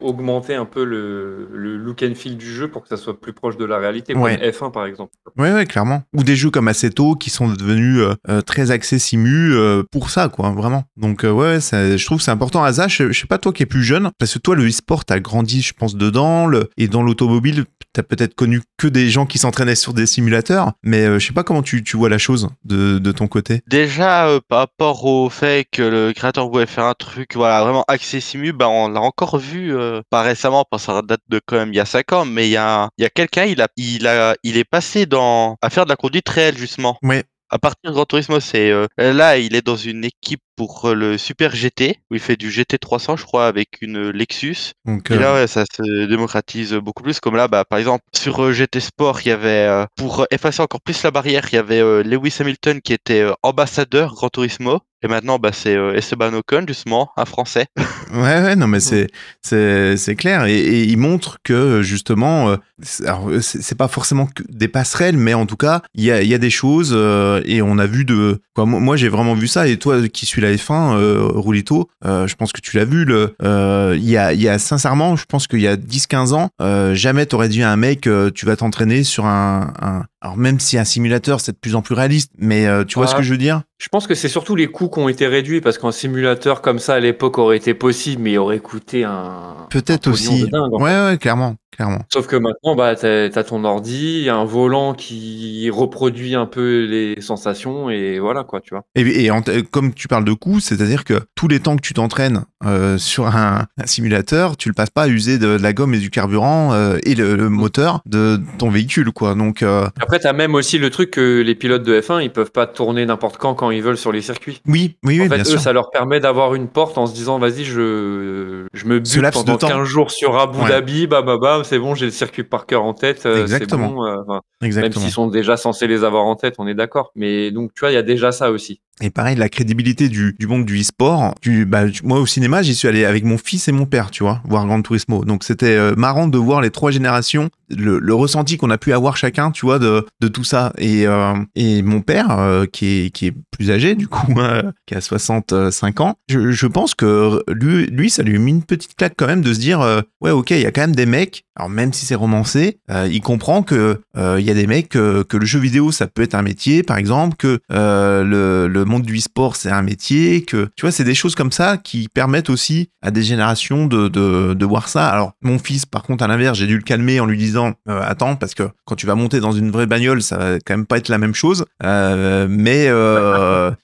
[0.00, 3.32] augmenté un peu le, le look and feel du jeu pour que ça soit plus
[3.32, 4.14] proche de la réalité.
[4.14, 4.36] Ouais.
[4.38, 5.12] Comme F1 par exemple.
[5.38, 6.02] Ouais, clairement.
[6.14, 9.52] Ou des jeux comme Assetto qui sont devenus euh, euh, très axés simu
[9.90, 10.84] pour ça, quoi, vraiment.
[10.96, 12.62] Donc, ouais, ça- je trouve que c'est important.
[12.64, 15.04] Asa, je, je sais pas toi qui es plus jeune, parce que toi, le e-sport,
[15.04, 19.26] t'as grandi, je pense, dedans, le, et dans l'automobile, t'as peut-être connu que des gens
[19.26, 22.18] qui s'entraînaient sur des simulateurs, mais euh, je sais pas comment tu, tu vois la
[22.18, 23.62] chose de, de ton côté.
[23.66, 27.84] Déjà, euh, par rapport au fait que le créateur voulait faire un truc voilà, vraiment
[27.88, 31.40] axé simu, bah, on l'a encore vu, euh, pas récemment, parce que ça date de
[31.44, 33.44] quand même il y a 5 ans, mais il y a, il y a quelqu'un,
[33.44, 36.98] il, a, il, a, il est passé dans, à faire de la conduite réelle, justement.
[37.02, 37.24] Ouais.
[37.50, 40.94] À partir de Gran Turismo, c'est euh, là, il est dans une équipe pour euh,
[40.94, 44.72] le Super GT, où il fait du GT 300, je crois, avec une Lexus.
[44.84, 47.20] Donc, Et euh, là, ouais, ça se démocratise beaucoup plus.
[47.20, 50.62] Comme là, bah, par exemple, sur euh, GT Sport, il y avait, euh, pour effacer
[50.62, 54.28] encore plus la barrière, il y avait euh, Lewis Hamilton qui était euh, ambassadeur Gran
[54.28, 54.80] Turismo.
[55.04, 57.66] Et maintenant, bah, c'est euh, Esteban Ocon, justement, un Français.
[58.12, 59.06] Ouais, ouais, non, mais c'est
[59.40, 63.88] c'est c'est clair et, et il montre que justement, euh, c'est- alors c'est c'est pas
[63.88, 66.50] forcément que des passerelles, mais en tout cas, il y a il y a des
[66.50, 68.66] choses euh, et on a vu de quoi.
[68.66, 72.26] Moi, moi, j'ai vraiment vu ça et toi qui suis la F1, euh, Rulito, euh,
[72.26, 73.06] je pense que tu l'as vu.
[73.42, 76.50] Euh, il y a il y a sincèrement, je pense qu'il y a 10-15 ans,
[76.60, 80.60] euh, jamais t'aurais dit à un mec, tu vas t'entraîner sur un, un alors même
[80.60, 83.30] si un simulateur c'est de plus en plus réaliste, mais tu vois ce que je
[83.32, 83.62] veux dire?
[83.82, 86.78] Je pense que c'est surtout les coûts qui ont été réduits parce qu'un simulateur comme
[86.78, 89.56] ça à l'époque aurait été possible, mais il aurait coûté un.
[89.70, 90.42] Peut-être aussi.
[90.42, 91.98] de dingue, ouais, ouais, clairement, clairement.
[92.12, 97.20] Sauf que maintenant, bah, t'as as ton ordi, un volant qui reproduit un peu les
[97.20, 98.84] sensations et voilà quoi, tu vois.
[98.94, 101.82] Et, et en t- comme tu parles de coûts, c'est-à-dire que tous les temps que
[101.82, 105.62] tu t'entraînes euh, sur un, un simulateur, tu le passes pas à user de, de
[105.62, 109.34] la gomme et du carburant euh, et le, le moteur de ton véhicule, quoi.
[109.34, 112.52] Donc, euh, Après, t'as même aussi le truc que les pilotes de F1, ils peuvent
[112.52, 114.60] pas tourner n'importe quand quand ils veulent sur les circuits.
[114.66, 115.60] oui, oui, oui, en fait, bien eux, sûr.
[115.60, 119.56] ça leur permet d'avoir une porte en se disant, vas-y, je, je me bute pendant
[119.58, 119.68] temps.
[119.68, 120.68] 15 jours sur Abu Ouais.
[120.68, 123.88] Dhabi, bah, bah, bah, c'est bon, j'ai le circuit par cœur en tête, euh, Exactement.
[123.88, 125.02] bon, euh, enfin, même Exactement.
[125.02, 127.10] s'ils sont déjà censés les avoir en tête, on est d'accord.
[127.16, 128.80] Mais donc, tu vois, il y a déjà ça aussi.
[129.00, 131.34] Et pareil, la crédibilité du, du monde du e-sport.
[131.66, 134.42] Bah, moi, au cinéma, j'y suis allé avec mon fils et mon père, tu vois,
[134.46, 135.24] voir Gran Turismo.
[135.24, 138.92] Donc, c'était euh, marrant de voir les trois générations, le, le ressenti qu'on a pu
[138.92, 140.72] avoir chacun, tu vois, de, de tout ça.
[140.76, 144.70] Et, euh, et mon père, euh, qui, est, qui est plus âgé, du coup, euh,
[144.86, 148.62] qui a 65 ans, je, je pense que lui, lui, ça lui a mis une
[148.62, 150.94] petite claque quand même de se dire, euh, ouais, ok, il y a quand même
[150.94, 154.54] des mecs, alors même si c'est romancé, euh, il comprend que euh, il y a
[154.54, 158.68] des mecs, que le jeu vidéo, ça peut être un métier, par exemple, que euh,
[158.68, 161.76] le, monde du e-sport c'est un métier, que tu vois, c'est des choses comme ça
[161.76, 165.08] qui permettent aussi à des générations de, de, voir ça.
[165.08, 168.36] Alors mon fils, par contre, à l'inverse, j'ai dû le calmer en lui disant attends
[168.36, 170.98] parce que quand tu vas monter dans une vraie bagnole, ça va quand même pas
[170.98, 171.64] être la même chose.
[171.82, 172.88] Mais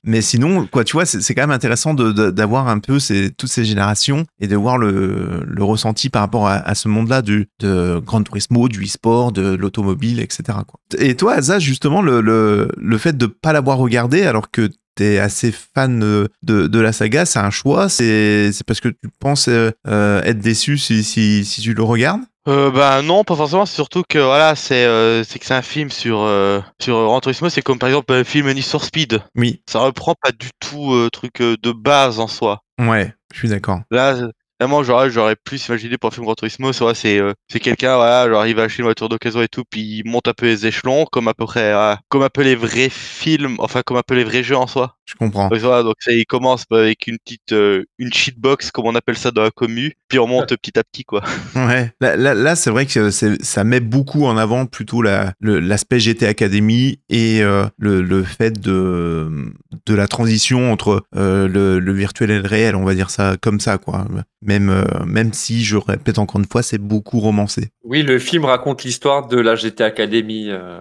[0.05, 3.65] mais sinon, quoi, tu vois, c'est quand même intéressant d'avoir un peu ces, toutes ces
[3.65, 8.01] générations et de voir le, le ressenti par rapport à, à ce monde-là du de
[8.05, 10.59] Grand Turismo, du e-sport, de l'automobile, etc.
[10.67, 10.81] Quoi.
[10.99, 15.19] Et toi, Asa, justement, le, le, le fait de pas l'avoir regardé alors que t'es
[15.19, 17.89] assez fan de, de la saga, c'est un choix?
[17.89, 22.23] C'est parce que tu penses euh, être déçu si, si, si tu le regardes?
[22.49, 23.67] Euh, bah non, pas forcément.
[23.67, 27.21] C'est surtout que voilà, c'est euh, c'est que c'est un film sur euh, sur Gran
[27.21, 27.51] Turismo.
[27.51, 29.21] C'est comme par exemple un film Need for Speed.
[29.37, 29.61] Oui.
[29.69, 32.63] Ça reprend pas du tout euh, truc de base en soi.
[32.81, 33.81] Ouais, je suis d'accord.
[33.91, 34.17] Là,
[34.61, 37.95] Vraiment, j'aurais, j'aurais plus imaginé pour un film Gran Turismo, c'est, c'est, euh, c'est quelqu'un,
[37.97, 40.47] voilà, genre, il va acheter une voiture d'occasion et tout, puis il monte un peu
[40.47, 41.73] les échelons, comme à peu près,
[42.09, 44.97] comme un peu les vrais films, enfin, comme un peu les vrais jeux en soi.
[45.05, 45.49] Je comprends.
[45.49, 49.17] Donc, voilà, donc ça, il commence avec une petite, euh, une cheatbox, comme on appelle
[49.17, 51.23] ça dans la commu, puis on monte petit à petit, quoi.
[51.55, 51.93] Ouais.
[52.01, 56.27] Là, là, là c'est vrai que ça met beaucoup en avant plutôt la, l'aspect GT
[56.27, 59.53] Academy et euh, le, le fait de,
[59.87, 63.37] de la transition entre euh, le, le virtuel et le réel, on va dire ça
[63.41, 64.07] comme ça, quoi
[64.43, 67.71] même, euh, même si, je répète encore une fois, c'est beaucoup romancé.
[67.83, 70.47] Oui, le film raconte l'histoire de la GT Academy.
[70.49, 70.81] Euh,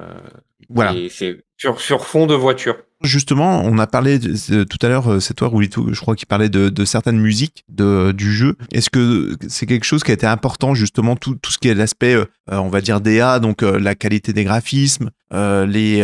[0.69, 0.93] voilà.
[1.09, 2.77] C'est sur, sur fond de voiture.
[3.03, 6.49] Justement, on a parlé tout à l'heure, euh, c'est toi Roulito, je crois, qui parlait
[6.49, 8.55] de, de certaines musiques de, du jeu.
[8.71, 11.75] Est-ce que c'est quelque chose qui a été important, justement, tout, tout ce qui est
[11.75, 15.97] l'aspect, euh, on va dire, DA, donc euh, la qualité des graphismes, euh, les,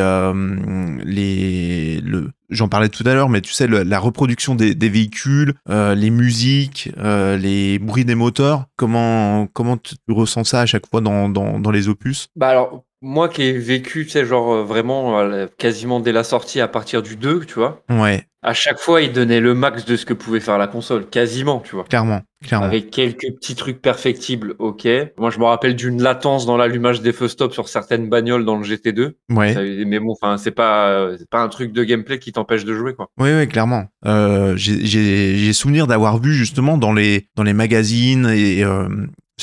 [1.03, 5.55] les, le, j'en parlais tout à l'heure, mais tu sais, la reproduction des, des véhicules,
[5.67, 11.29] les musiques, les bruits des moteurs, comment, comment tu ressens ça à chaque fois dans,
[11.29, 12.27] dans, dans les opus?
[12.35, 16.23] Bah alors, moi qui ai vécu, tu sais, genre euh, vraiment euh, quasiment dès la
[16.23, 17.83] sortie à partir du 2, tu vois.
[17.89, 18.23] Ouais.
[18.41, 21.59] À chaque fois, il donnait le max de ce que pouvait faire la console, quasiment,
[21.59, 21.83] tu vois.
[21.83, 22.65] Clairement, clairement.
[22.65, 24.87] Avec quelques petits trucs perfectibles, ok.
[25.17, 28.57] Moi, je me rappelle d'une latence dans l'allumage des feux stop sur certaines bagnoles dans
[28.57, 29.11] le GT2.
[29.29, 29.85] Ouais.
[29.85, 32.95] Mais bon, enfin, c'est pas, c'est pas un truc de gameplay qui t'empêche de jouer,
[32.95, 33.07] quoi.
[33.17, 33.85] Oui, oui, clairement.
[34.05, 38.87] Euh, j'ai souvenir d'avoir vu justement dans les dans les magazines et euh,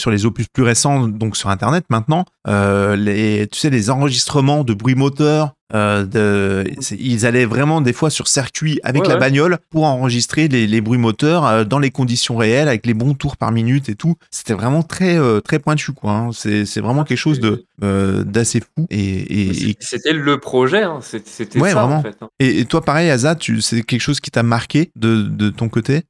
[0.01, 4.65] sur les opus plus récents, donc sur Internet maintenant, euh, les, tu sais, les enregistrements
[4.65, 6.65] de bruit moteur, euh, de,
[6.99, 9.21] ils allaient vraiment des fois sur circuit avec Ouais, la ouais.
[9.21, 13.15] bagnole pour enregistrer les, les bruits moteurs euh, dans les conditions réelles avec les bons
[13.15, 14.17] tours par minute et tout.
[14.33, 16.11] C'était vraiment très euh, très pointu quoi.
[16.13, 16.31] hein.
[16.33, 20.83] C'est c'est vraiment quelque chose de euh, d'assez fou et et, et, C'était le projet,
[20.83, 20.99] hein.
[21.03, 21.99] C'était Ouais, ça, vraiment.
[21.99, 22.17] en fait.
[22.21, 22.29] hein.
[22.41, 26.03] et- et toi pareil tu c'est quelque chose qui t'a marqué de de ton côté?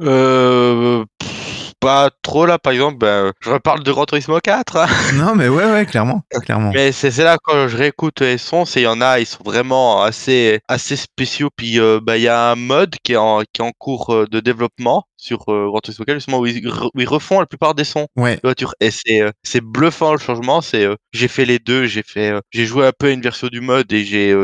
[0.00, 1.37] Euh, pff,
[1.80, 4.76] pas trop là, par exemple, ben, je reparle de Gran Turismo 4.
[4.76, 4.86] hein.
[5.14, 6.70] Non mais ouais ouais clairement clairement.
[6.74, 9.42] Mais c'est là quand je réécoute les sons, c'est il y en a, ils sont
[9.44, 11.50] vraiment assez assez spéciaux.
[11.56, 14.14] Puis euh, bah il y a un mode qui est en qui est en cours
[14.14, 17.40] euh, de développement sur euh, Gran Turismo 4 justement où ils, re- où ils refont
[17.40, 18.36] la plupart des sons Ouais.
[18.36, 20.60] de voiture et c'est euh, c'est bluffant le changement.
[20.62, 23.20] C'est euh, j'ai fait les deux, j'ai fait euh, j'ai joué un peu à une
[23.20, 24.34] version du mode et j'ai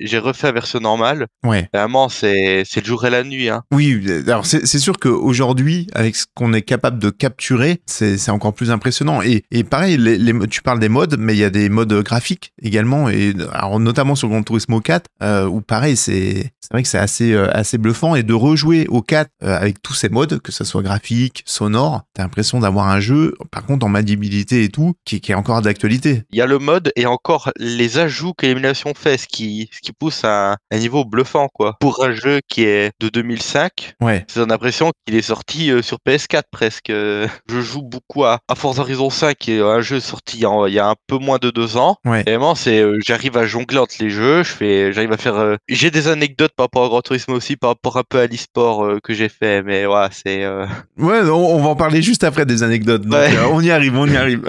[0.00, 1.26] j'ai refait la version normale.
[1.44, 1.68] Ouais.
[1.72, 3.62] Vraiment c'est c'est le jour et la nuit hein.
[3.72, 8.54] Oui, alors c'est sûr qu'aujourd'hui, avec ce qu'on est capable de capturer, c'est c'est encore
[8.54, 9.22] plus impressionnant.
[9.22, 11.92] Et, et pareil, les, les- tu parles des modes, mais il y a des modes
[12.02, 16.82] graphiques également, et alors notamment sur Gran Turismo 4, euh, où pareil, c'est c'est vrai
[16.82, 18.14] que c'est assez assez bluffant.
[18.16, 22.02] Et de rejouer au 4 euh, avec tous ces modes, que ce soit graphique, sonore,
[22.14, 25.62] t'as l'impression d'avoir un jeu, par contre en maniabilité et tout, qui, qui est encore
[25.62, 26.22] d'actualité.
[26.30, 29.80] Il y a le mode et encore les ajouts que l'émulation fait, ce qui, ce
[29.80, 31.76] qui pousse à un, un niveau bluffant, quoi.
[31.80, 35.98] Pour un jeu qui est de 2005, Ouais, c'est l'impression qu'il est sorti euh, sur
[36.06, 36.90] PS4 presque.
[36.90, 40.40] Euh, Je joue beaucoup à, à Forza Horizon 5, qui est un jeu sorti il
[40.42, 41.96] y a- il y a un peu moins de deux ans.
[42.04, 42.20] ouais.
[42.26, 45.36] Et vraiment, c'est, euh, j'arrive à jongler entre les jeux, je fais, j'arrive à faire,
[45.36, 48.26] euh, j'ai des anecdotes par rapport à Gran Turismo aussi, par rapport un peu à
[48.26, 50.66] l'e-sport euh, que j'ai fait, mais voilà, c'est, euh,
[50.98, 53.02] Ouais, on, on va en parler juste après des anecdotes.
[53.02, 53.36] Donc, Ouais.
[53.36, 54.42] euh, on y arrive, on y arrive.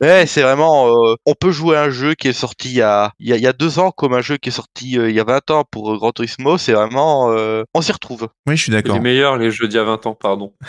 [0.00, 0.88] Ouais, c'est vraiment.
[0.88, 3.32] euh, on peut jouer à un jeu qui est sorti il y a, il y
[3.32, 5.20] a, il y a deux ans comme un jeu qui est sorti euh, il y
[5.20, 6.56] a 20 ans pour euh, Gran Turismo.
[6.58, 7.30] C'est vraiment.
[7.32, 8.28] euh, on s'y retrouve.
[8.46, 8.94] Oui, je suis C'est d'accord.
[8.96, 10.52] les meilleurs, les jeux d'il y a 20 ans, pardon.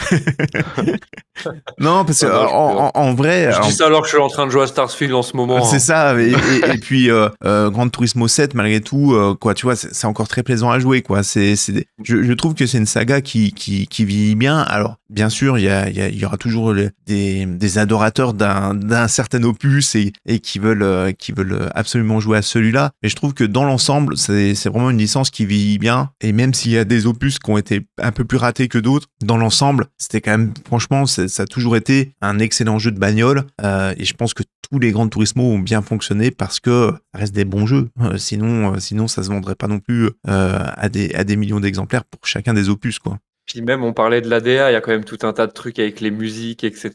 [1.79, 4.01] Non, parce que Ah non, je en, en- en vrai, Je alors, dis ça alors
[4.01, 5.63] que je suis en train de jouer à Starfield en ce moment.
[5.63, 5.79] C'est hein.
[5.79, 9.65] ça, et, et- et puis euh, euh, Gran Turismo 7, malgré tout, euh, quoi, tu
[9.65, 11.23] vois, c'est c'est encore très plaisant à jouer, quoi.
[11.23, 14.59] C'est, c'est, je, je trouve que c'est une saga qui, qui, qui vieillit bien.
[14.59, 18.72] Alors, bien sûr, il y, a, il y, aura toujours le- des, des adorateurs d'un,
[18.73, 22.91] d'un certain opus et, et qui veulent euh, qui veulent absolument jouer à celui-là.
[23.01, 26.11] Mais je trouve que dans l'ensemble, c'est vraiment une licence qui vieillit bien.
[26.21, 28.77] Et même s'il y a des opus qui ont été un peu plus ratés que
[28.77, 32.99] d'autres, dans l'ensemble, c'était quand même franchement, ça a toujours été un excellent jeu de
[32.99, 33.43] bagnole.
[33.61, 37.19] Euh, et je pense que tous les grands Turismo ont bien fonctionné parce que ça
[37.19, 37.89] reste des bons jeux.
[38.01, 41.59] Euh, sinon, euh, sinon ça se vendrait pas non plus à des à des millions
[41.59, 43.17] d'exemplaires pour chacun des opus quoi.
[43.45, 45.51] Puis même, on parlait de l'ADA, il y a quand même tout un tas de
[45.51, 46.91] trucs avec les musiques, etc.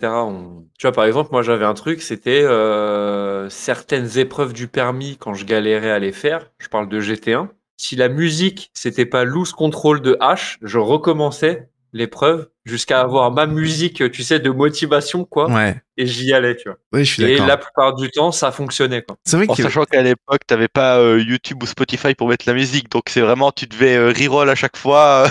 [0.79, 5.35] Tu vois, par exemple, moi j'avais un truc, c'était euh, certaines épreuves du permis quand
[5.35, 6.51] je galérais à les faire.
[6.59, 7.49] Je parle de GT1.
[7.77, 13.47] Si la musique, c'était pas loose control de H, je recommençais l'épreuve jusqu'à avoir ma
[13.47, 15.51] musique, tu sais, de motivation, quoi.
[15.51, 16.79] Ouais, Et j'y allais, tu vois.
[16.93, 19.17] ouais, je suis Et la plupart du temps, ça fonctionnait, quoi.
[19.25, 22.55] C'est vrai En sachant qu'à l'époque, t'avais pas euh, YouTube ou Spotify pour mettre la
[22.55, 25.29] musique, donc c'est vraiment, tu devais euh, reroll à chaque fois.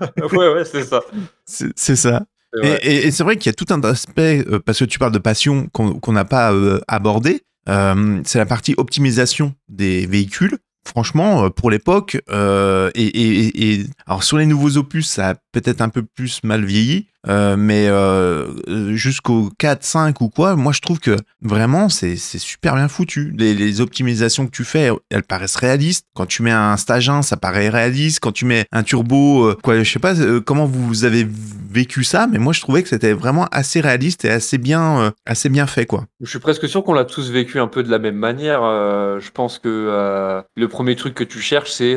[0.00, 0.26] euh.
[0.32, 1.00] ouais, ouais, c'est ça.
[1.46, 2.22] c'est c'est ça.
[2.62, 2.80] Et, vrai.
[2.82, 5.12] et- et c'est vrai qu'il y a tout un aspect, euh, parce que tu parles
[5.12, 10.58] de passion qu'on n'a pas euh, abordé, euh, c'est la partie optimisation des véhicules.
[10.84, 15.30] Franchement, euh, pour l'époque, euh, et, et- et- et- alors sur les nouveaux opus, ça
[15.30, 20.56] a peut-être un peu plus mal vieilli, euh, mais euh, jusqu'au 4, 5 ou quoi,
[20.56, 23.32] moi je trouve que vraiment c'est super bien foutu.
[23.36, 26.06] Les, optimisations que tu fais, elles paraissent réalistes.
[26.14, 28.20] Quand tu mets un stage 1, ça paraît réaliste.
[28.20, 32.04] Quand tu mets un turbo, euh, quoi, je sais pas euh, comment vous avez vécu
[32.04, 35.48] ça, mais moi je trouvais que c'était vraiment assez réaliste et assez bien, euh, assez
[35.48, 36.04] bien fait quoi.
[36.20, 38.60] Je suis presque sûr qu'on l'a tous vécu un peu de la même manière.
[38.62, 41.96] Je pense que le premier truc que tu cherches, c'est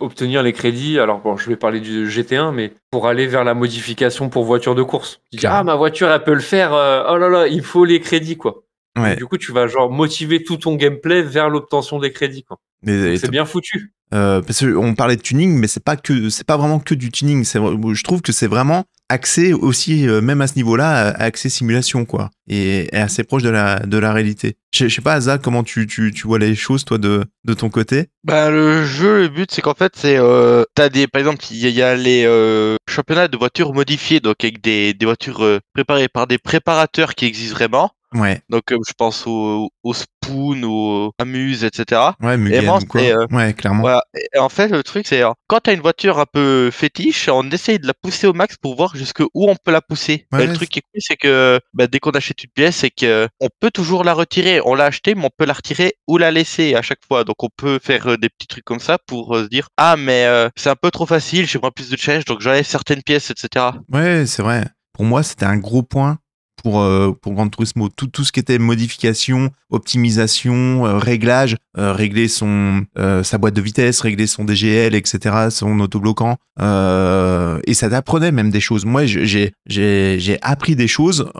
[0.00, 0.98] obtenir les crédits.
[0.98, 4.74] Alors bon, je vais parler du GT1, mais pour aller vers la modification pour voiture
[4.74, 5.20] de course.
[5.32, 6.72] Tu dis ah ma voiture, elle peut le faire.
[6.74, 8.62] euh, oh là là, il faut les crédits quoi.
[8.96, 9.16] Ouais.
[9.16, 12.58] Du coup, tu vas genre motiver tout ton gameplay vers l'obtention des crédits quoi.
[12.84, 13.92] C'est bien foutu.
[14.14, 17.10] Euh, parce qu'on parlait de tuning, mais c'est pas que c'est pas vraiment que du
[17.10, 17.44] tuning.
[17.44, 22.30] Je trouve que c'est vraiment axé aussi, euh, même à ce niveau-là, axé simulation quoi,
[22.48, 24.56] et, et assez proche de la de la réalité.
[24.72, 27.54] Je je sais pas, Asa, comment tu, tu tu vois les choses toi de de
[27.54, 28.06] ton côté?
[28.22, 31.56] Ben, le jeu, le but, c'est qu'en fait, c'est, euh, t'as des, par exemple, il
[31.56, 35.58] y, y a les euh, championnats de voitures modifiées, donc avec des, des voitures euh,
[35.74, 37.90] préparées par des préparateurs qui existent vraiment.
[38.14, 42.00] Ouais, Donc, euh, je pense au, au Spoon, au Amuse, etc.
[42.22, 43.00] ouais, Mugen moi, ou quoi.
[43.00, 43.80] euh, Ouais, clairement.
[43.82, 44.02] Voilà.
[44.34, 47.50] Et en fait, le truc, c'est euh, quand t'as une voiture un peu fétiche, on
[47.50, 50.26] essaye de la pousser au max pour voir jusque où on peut la pousser.
[50.32, 52.76] Ouais, Et le truc qui est cool, c'est que bah, dès qu'on achète une pièce,
[52.76, 54.60] c'est que on peut toujours la retirer.
[54.64, 57.24] On l'a acheté, mais on peut la retirer ou la laisser à chaque fois.
[57.24, 60.48] Donc, on peut faire des petits trucs comme ça pour se dire ah mais euh,
[60.56, 63.66] c'est un peu trop facile, j'aimerais plus de challenge, donc j'enlève certaines pièces, etc.
[63.92, 64.64] Ouais, c'est vrai.
[64.92, 66.18] Pour moi, c'était un gros point
[66.62, 67.88] pour, euh, pour Gran Turismo.
[67.88, 73.54] Tout, tout ce qui était modification, optimisation, euh, réglage, euh, régler son, euh, sa boîte
[73.54, 76.36] de vitesse, régler son DGL, etc., son autobloquant.
[76.60, 78.84] Euh, et ça t'apprenait même des choses.
[78.84, 81.30] Moi, j'ai appris des choses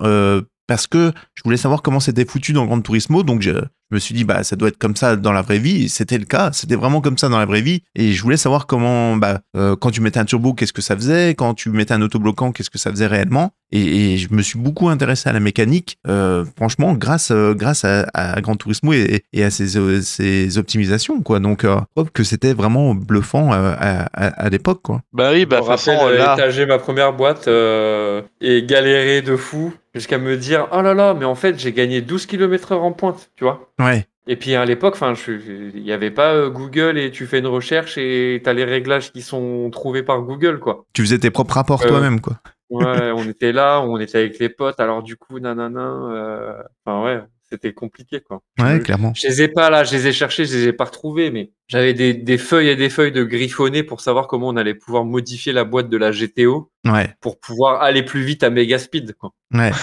[0.67, 3.23] parce que je voulais savoir comment c'était foutu dans Gran Turismo.
[3.23, 5.59] Donc, je, je me suis dit, bah, ça doit être comme ça dans la vraie
[5.59, 5.89] vie.
[5.89, 6.51] C'était le cas.
[6.53, 7.83] C'était vraiment comme ça dans la vraie vie.
[7.95, 10.97] Et je voulais savoir comment, bah, euh, quand tu mettais un turbo, qu'est-ce que ça
[10.97, 11.31] faisait?
[11.31, 13.53] Quand tu mettais un autobloquant, qu'est-ce que ça faisait réellement?
[13.73, 17.85] Et, et je me suis beaucoup intéressé à la mécanique, euh, franchement, grâce, euh, grâce
[17.85, 21.41] à, à Gran Turismo et, et à ses, euh, ses optimisations, quoi.
[21.41, 25.03] Donc, je trouve que c'était vraiment bluffant euh, à, à, à l'époque, quoi.
[25.13, 26.35] Bah oui, bah façon, rappelle là.
[26.35, 31.15] étager ma première boîte euh, et galérer de fou jusqu'à me dire oh là là,
[31.15, 33.73] mais en fait j'ai gagné 12 km/h en pointe, tu vois.
[33.81, 35.33] Ouais, Et puis à l'époque, enfin, je-
[35.75, 38.65] il n'y avait pas euh, Google et tu fais une recherche et tu as les
[38.65, 40.85] réglages qui sont trouvés par Google, quoi.
[40.93, 42.39] tu faisais tes propres rapports Euh, toi-même, quoi.
[42.71, 45.81] Ouais, on était là, on était avec les potes, alors du coup, nanana,
[46.11, 47.21] euh, enfin ouais,
[47.51, 48.43] c'était compliqué, quoi.
[48.59, 49.13] Ouais, je- clairement.
[49.15, 51.53] Je les ai pas là, je les ai cherchés, je les ai pas retrouvés, mais
[51.69, 55.05] j'avais des, des feuilles et des feuilles de griffonner pour savoir comment on allait pouvoir
[55.05, 59.15] modifier la boîte de la GTO Ouais, pour pouvoir aller plus vite à méga speed,
[59.15, 59.33] quoi.
[59.55, 59.71] ouais.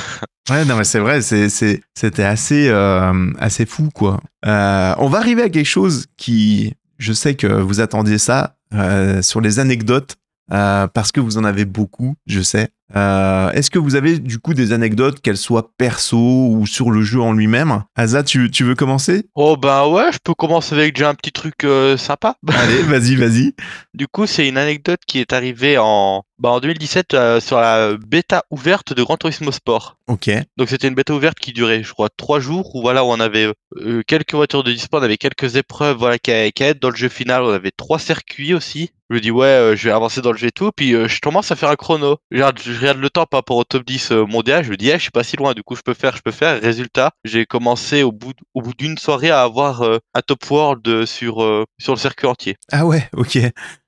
[0.49, 4.19] Ouais, non, mais c'est vrai, c'était assez, euh, assez fou, quoi.
[4.45, 9.21] Euh, on va arriver à quelque chose qui, je sais que vous attendiez ça, euh,
[9.21, 10.17] sur les anecdotes,
[10.49, 12.67] parce que vous en avez beaucoup, je sais.
[12.95, 17.01] Euh, est-ce que vous avez du coup des anecdotes, qu'elles soient perso ou sur le
[17.01, 17.83] jeu en lui-même?
[17.95, 19.25] Asa, tu, tu veux commencer?
[19.35, 22.35] Oh bah ouais, je peux commencer avec déjà un petit truc euh, sympa.
[22.47, 23.53] Allez, vas-y, vas-y.
[23.93, 27.95] Du coup, c'est une anecdote qui est arrivée en, bah, en 2017 euh, sur la
[27.97, 29.97] bêta ouverte de Gran Turismo Sport.
[30.07, 30.29] Ok.
[30.57, 33.19] Donc c'était une bêta ouverte qui durait, je crois, trois jours où voilà, où on
[33.19, 33.51] avait
[34.05, 37.43] quelques voitures de dispo, on avait quelques épreuves, voilà, qui être dans le jeu final,
[37.43, 38.91] on avait trois circuits aussi.
[39.09, 41.51] Je me dis ouais, je vais avancer dans le jeu et tout, puis je commence
[41.51, 42.17] à faire un chrono.
[42.31, 44.77] Je regarde, je regarde le temps par rapport au top 10 euh, mondial, je me
[44.77, 46.61] dis eh, je suis pas si loin, du coup je peux faire, je peux faire.
[46.61, 50.87] Résultat, j'ai commencé au bout, au bout d'une soirée à avoir euh, un top world
[50.87, 51.37] euh, sur
[51.79, 52.57] sur le circuit entier.
[52.71, 53.37] Ah ouais, ok.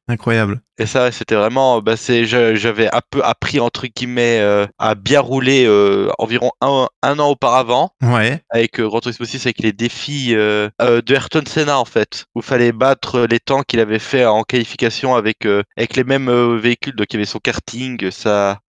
[0.07, 0.61] Incroyable.
[0.77, 5.19] Et ça, c'était vraiment, bah, c'est, j'avais un peu appris entre guillemets euh, à bien
[5.21, 8.41] rouler euh, environ un, un an auparavant Ouais.
[8.49, 12.25] avec euh, Gran Turismo 6 avec les défis euh, euh, de Ayrton Senna en fait,
[12.35, 16.57] où fallait battre les temps qu'il avait fait en qualification avec euh, avec les mêmes
[16.57, 16.95] véhicules.
[16.95, 18.59] Donc il y avait son karting, sa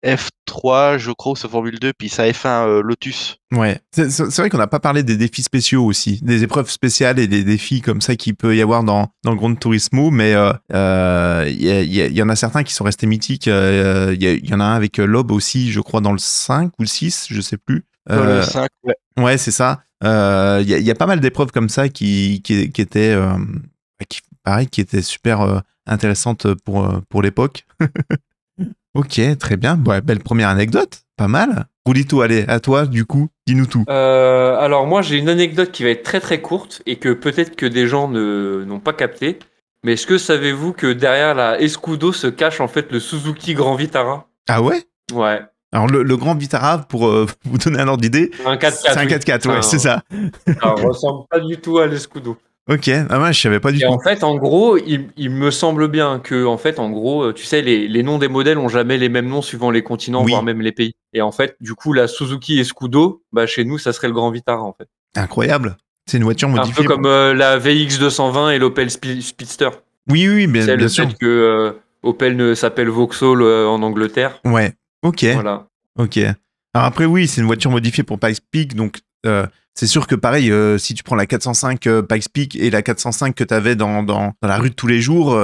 [0.47, 3.39] F3, je crois, ou sa Formule 2, puis sa F1 euh, Lotus.
[3.53, 3.81] Ouais.
[3.93, 7.45] C'est vrai qu'on n'a pas parlé des défis spéciaux aussi, des épreuves spéciales et des
[7.45, 11.45] défis comme ça qu'il peut y avoir dans, dans le Grand Turismo, mais euh, euh,
[11.49, 11.69] il y,
[12.01, 13.49] il il en a certains qui sont restés mythiques.
[13.49, 16.13] euh, Il y, il y en a un avec euh, Lob aussi, je crois, dans
[16.13, 17.85] le 5 ou le 6, je sais plus.
[18.09, 18.95] Dans Euh, le 5, ouais.
[19.19, 19.83] Ouais, c'est ça.
[20.05, 22.81] Euh, Il y, a, il y a pas mal d'épreuves comme ça qui, qui, qui
[22.81, 23.37] étaient, euh,
[24.09, 27.65] qui, pareil, qui étaient super euh, intéressantes pour, euh, pour l'époque.
[28.95, 29.79] ok, très bien.
[29.87, 31.03] Ouais, belle première anecdote.
[31.17, 31.67] Pas mal.
[31.87, 33.85] Roulito, allez, à toi, du coup, dis-nous tout.
[33.89, 37.55] Euh, alors moi j'ai une anecdote qui va être très très courte et que peut-être
[37.57, 39.39] que des gens ne n'ont pas capté.
[39.85, 43.77] Mais est-ce que savez-vous que derrière la Escudo se cache en fait le Suzuki Grand
[43.77, 44.27] Vitara?
[44.49, 44.83] Ah ouais?
[45.13, 45.41] Ouais.
[45.73, 48.71] Alors, le, le grand Vitara, pour euh, vous donner un ordre d'idée, Un 4x4.
[48.83, 50.03] c'est un 4x4, ouais, Enfin, c'est ça.
[50.61, 52.37] Ça ressemble pas du tout à l'Escudo.
[52.69, 53.87] Ok, ah ouais, je savais pas du tout.
[53.87, 57.45] en fait, en gros, il, il me semble bien que, en fait, en gros, tu
[57.45, 60.33] sais, les, les noms des modèles ont jamais les mêmes noms suivant les continents, Oui.
[60.33, 60.95] voire même les pays.
[61.13, 64.33] Et en fait, du coup, la Suzuki Escudo, bah, chez nous, ça serait le Grand
[64.33, 64.89] Vitara, en fait.
[65.15, 65.77] Incroyable.
[66.07, 66.85] C'est une voiture Un modifiée.
[66.85, 69.71] peu comme euh, la VX 220 et l'Opel Spe- Speedster.
[70.11, 71.09] Oui, oui, bien, C'est bien le sûr.
[71.09, 74.41] fait que euh, Opel ne s'appelle Vauxhall euh, en Angleterre.
[74.45, 75.25] Ouais, ok.
[75.35, 75.67] Voilà.
[75.99, 76.17] Ok.
[76.19, 80.15] Alors après, oui, c'est une voiture modifiée pour Pikes Peak, donc euh, c'est sûr que
[80.15, 83.53] pareil, euh, si tu prends la 405 euh, Pikes Peak et la 405 que tu
[83.53, 85.39] avais dans, la rue de tous les jours,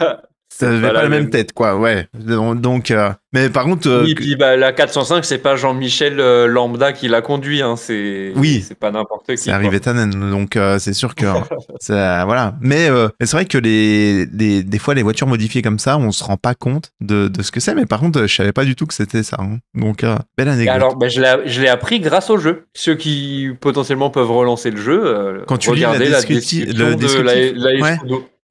[0.58, 1.76] ça n'avait pas, la même, tête, quoi.
[1.76, 2.06] Ouais.
[2.14, 6.46] Donc, euh, mais par contre, euh, Oui, puis bah, la 405, c'est pas Jean-Michel euh,
[6.46, 7.62] Lambda qui l'a conduit.
[7.62, 8.64] Hein, c'est Oui.
[8.66, 9.38] c'est pas n'importe qui.
[9.38, 11.26] c'est arrivé Tannen, donc c'est sûr que
[11.80, 12.54] ça, voilà.
[12.60, 12.88] Mais,
[13.20, 16.36] c'est vrai que les, les, des fois, les voitures modifiées comme ça, on se rend
[16.36, 17.74] pas compte de, de ce que c'est.
[17.74, 19.36] Mais par contre, je savais pas du tout que c'était ça.
[19.40, 19.58] hein.
[19.74, 20.00] Donc,
[20.36, 20.74] belle Et anecdote.
[20.74, 21.20] alors, bah, je
[21.60, 22.66] l'ai appris grâce au jeu.
[22.74, 26.88] Ceux qui potentiellement peuvent relancer le jeu, Quand tu lis la regardez la descripti- description
[26.90, 27.52] de descriptif.
[27.56, 27.98] la, la.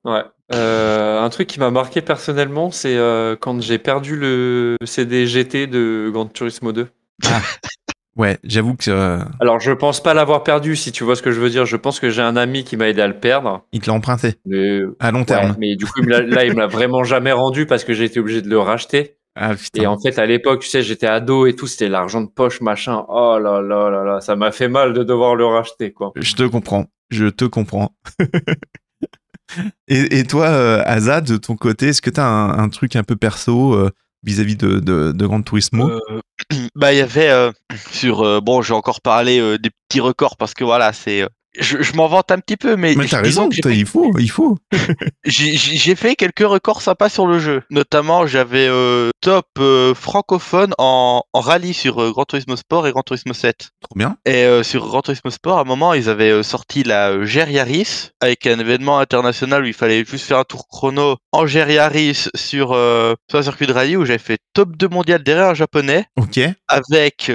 [0.05, 0.23] Ouais.
[0.53, 5.67] Euh, un truc qui m'a marqué personnellement, c'est euh, quand j'ai perdu le CD GT
[5.67, 6.87] de Gran Turismo 2.
[8.17, 11.29] Ouais, j'avoue que euh, Alors, je pense pas l'avoir perdu, si tu vois ce que
[11.29, 11.67] je veux dire.
[11.67, 13.61] Je pense que j'ai un ami qui m'a aidé à le perdre.
[13.71, 15.55] il te l'a emprunté Mais, à long ouais, terme.
[15.59, 18.41] mais du coup, là, il me l'a vraiment jamais rendu parce que j'ai été obligé
[18.41, 19.17] de le racheter.
[19.35, 19.53] Ah.
[19.75, 22.59] Et en fait, à l'époque, tu sais, j'étais ado et tout, c'était l'argent de poche,
[22.59, 23.05] machin.
[23.07, 26.11] Oh là là là là, ça m'a fait mal de devoir le racheter, quoi.
[26.15, 26.87] Je te comprends.
[27.11, 27.91] Je te comprends.
[29.87, 33.15] et, toi, euh, Azad, de ton côté, est-ce que tu as un, truc un peu
[33.15, 33.89] perso euh,
[34.23, 35.89] vis-à-vis de, de, de Gran Turismo?
[35.89, 36.21] Euh,
[36.75, 37.51] bah il y avait
[37.89, 41.27] sur euh, bon je vais encore euh, des petits records parce que voilà c'est
[41.59, 44.29] je, je m'en vante un petit peu mais, Mais t'as raison, fait- il faut, il
[44.31, 44.57] faut.
[45.25, 51.23] j'ai fait quelques records sympas sur le jeu notamment j'avais euh, top euh, francophone en,
[51.33, 54.17] en rallye sur euh, Gran Turismo Sport et Gran Turismo 7 Trop bien.
[54.25, 58.09] et euh, sur Gran Turismo Sport à un moment ils avaient sorti la GR Yaris
[58.21, 62.27] avec un événement international où il fallait juste faire un tour chrono en GR Yaris
[62.35, 66.05] sur, sur un circuit de rallye où j'avais fait top 2 mondial derrière un japonais
[66.17, 66.39] Ok.
[66.67, 67.29] avec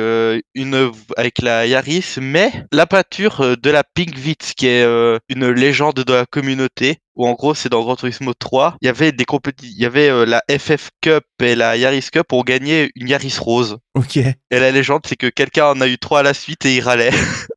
[0.55, 5.48] une avec la Yaris, mais la peinture de la Pink Vitz, qui est euh, une
[5.50, 6.98] légende de la communauté.
[7.14, 9.84] Où en gros c'est dans Gran Turismo 3, il y avait des compétitions, il y
[9.84, 13.76] avait euh, la FF Cup et la Yaris Cup pour gagner une Yaris rose.
[13.94, 14.16] Ok.
[14.16, 16.80] Et la légende c'est que quelqu'un en a eu trois à la suite et il
[16.80, 17.10] râlait.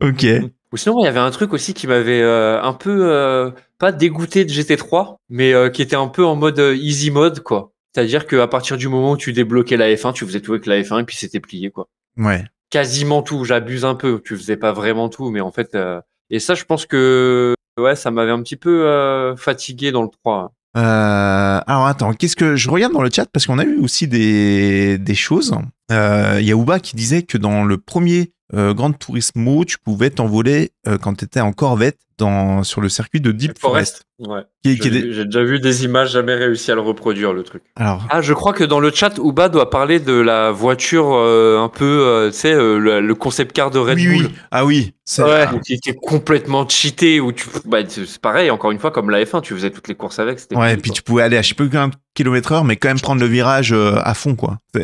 [0.00, 0.26] Ok.
[0.72, 3.92] Ou sinon, il y avait un truc aussi qui m'avait euh, un peu, euh, pas
[3.92, 7.72] dégoûté de GT3, mais euh, qui était un peu en mode euh, easy mode, quoi.
[7.94, 10.80] C'est-à-dire qu'à partir du moment où tu débloquais la F1, tu faisais tout avec la
[10.80, 11.88] F1 et puis c'était plié, quoi.
[12.16, 12.44] Ouais.
[12.70, 14.20] Quasiment tout, j'abuse un peu.
[14.24, 16.00] Tu faisais pas vraiment tout, mais en fait, euh,
[16.30, 20.08] et ça, je pense que, ouais, ça m'avait un petit peu euh, fatigué dans le
[20.08, 20.52] 3.
[20.76, 24.08] Euh, alors attends, qu'est-ce que je regarde dans le chat parce qu'on a eu aussi
[24.08, 25.54] des, des choses.
[25.90, 25.94] Il
[26.42, 31.14] y a Uba qui disait que dans le premier Grand Turismo, tu pouvais t'envoler quand
[31.14, 34.04] tu étais en Corvette dans, sur le circuit de Deep Forest.
[34.18, 34.40] Ouais.
[34.64, 37.62] Des- J'ai déjà vu des images, jamais réussi à le reproduire, le truc.
[37.76, 41.58] Alors, Ah, je crois que dans le chat, Uba doit parler de la voiture euh,
[41.62, 44.26] un peu, euh, tu sais, euh, le, le concept car de Red oui, Bull.
[44.26, 44.34] oui.
[44.50, 44.94] Ah oui.
[45.04, 45.46] c'est- Ouais.
[45.64, 49.42] Qui était complètement cheaté, où tu, bah, c'est pareil, encore une fois, comme la F1,
[49.42, 50.40] tu faisais toutes les courses avec.
[50.54, 50.96] Ouais, et puis quoi.
[50.96, 53.20] tu pouvais aller à je sais plus combien de kilomètres heure, mais quand même prendre
[53.20, 54.56] le virage euh, à fond, quoi.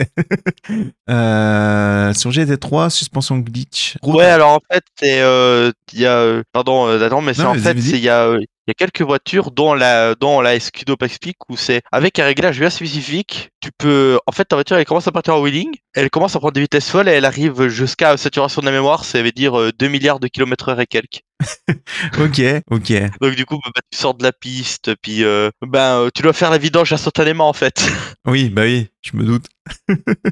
[1.10, 3.96] Euh, sur GT3, suspension glitch.
[4.02, 7.44] Ouais, alors en fait, c'est euh, il y a euh, pardon euh, Nathan, mais c'est
[7.44, 10.54] en fait il y a euh, il y a quelques voitures dont la dont la
[10.54, 14.76] Escudo Pacific où c'est avec un réglage bien spécifique, tu peux en fait ta voiture
[14.76, 17.24] elle commence à partir en wheeling, elle commence à prendre des vitesses folles et elle
[17.24, 20.80] arrive jusqu'à saturation de la mémoire, ça veut dire euh, 2 milliards de kilomètres heure
[20.80, 21.22] et quelques.
[22.18, 22.92] ok, ok.
[23.20, 26.32] Donc du coup, bah, tu sors de la piste, puis euh, ben euh, tu dois
[26.32, 27.82] faire la vidange instantanément en fait.
[28.24, 29.46] Oui, bah oui, je me doute.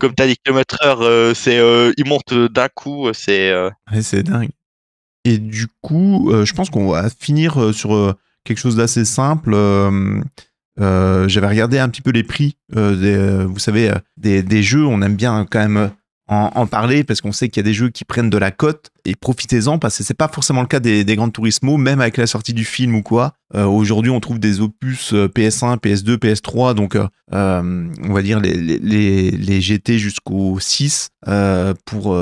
[0.01, 4.03] Comme t'as des kilomètres heure, euh, c'est euh, il monte d'un coup, c'est euh, Ouais,
[4.03, 4.51] c'est dingue.
[5.25, 8.15] Et du coup, euh, je pense qu'on va finir euh, sur euh,
[8.45, 9.55] quelque chose d'assez simple.
[10.79, 14.87] J'avais regardé un petit peu les prix vous savez, des, jeux.
[14.87, 15.91] On aime bien quand même
[16.27, 18.91] en, parler parce qu'on sait qu'il y a des jeux qui prennent de la cote
[19.05, 22.17] et profitez-en parce que c'est pas forcément le cas des, des Gran Turismo, même avec
[22.17, 23.35] la sortie du film ou quoi.
[23.53, 26.97] Aujourd'hui, on trouve des opus euh, PS1, PS2, PS3, donc
[27.33, 32.17] on va dire les, les, GT jusqu'au 6 euh, pour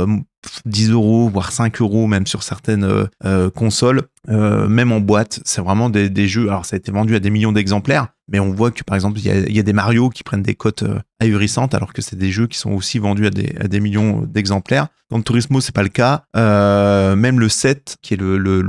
[0.65, 5.41] 10 euros, voire 5 euros, même sur certaines euh, euh, consoles, euh, même en boîte.
[5.45, 6.49] C'est vraiment des, jeux.
[6.49, 9.19] Alors, ça a été vendu à des millions d'exemplaires, mais on voit que par exemple,
[9.19, 12.31] il y a, des Mario qui prennent des cotes euh, ahurissantes, alors que c'est des
[12.31, 14.89] jeux qui sont aussi vendus à des, millions d'exemplaires.
[15.11, 16.25] Dans le Turismo, c'est pas le cas.
[16.37, 18.63] Euh, même le 7, qui est le,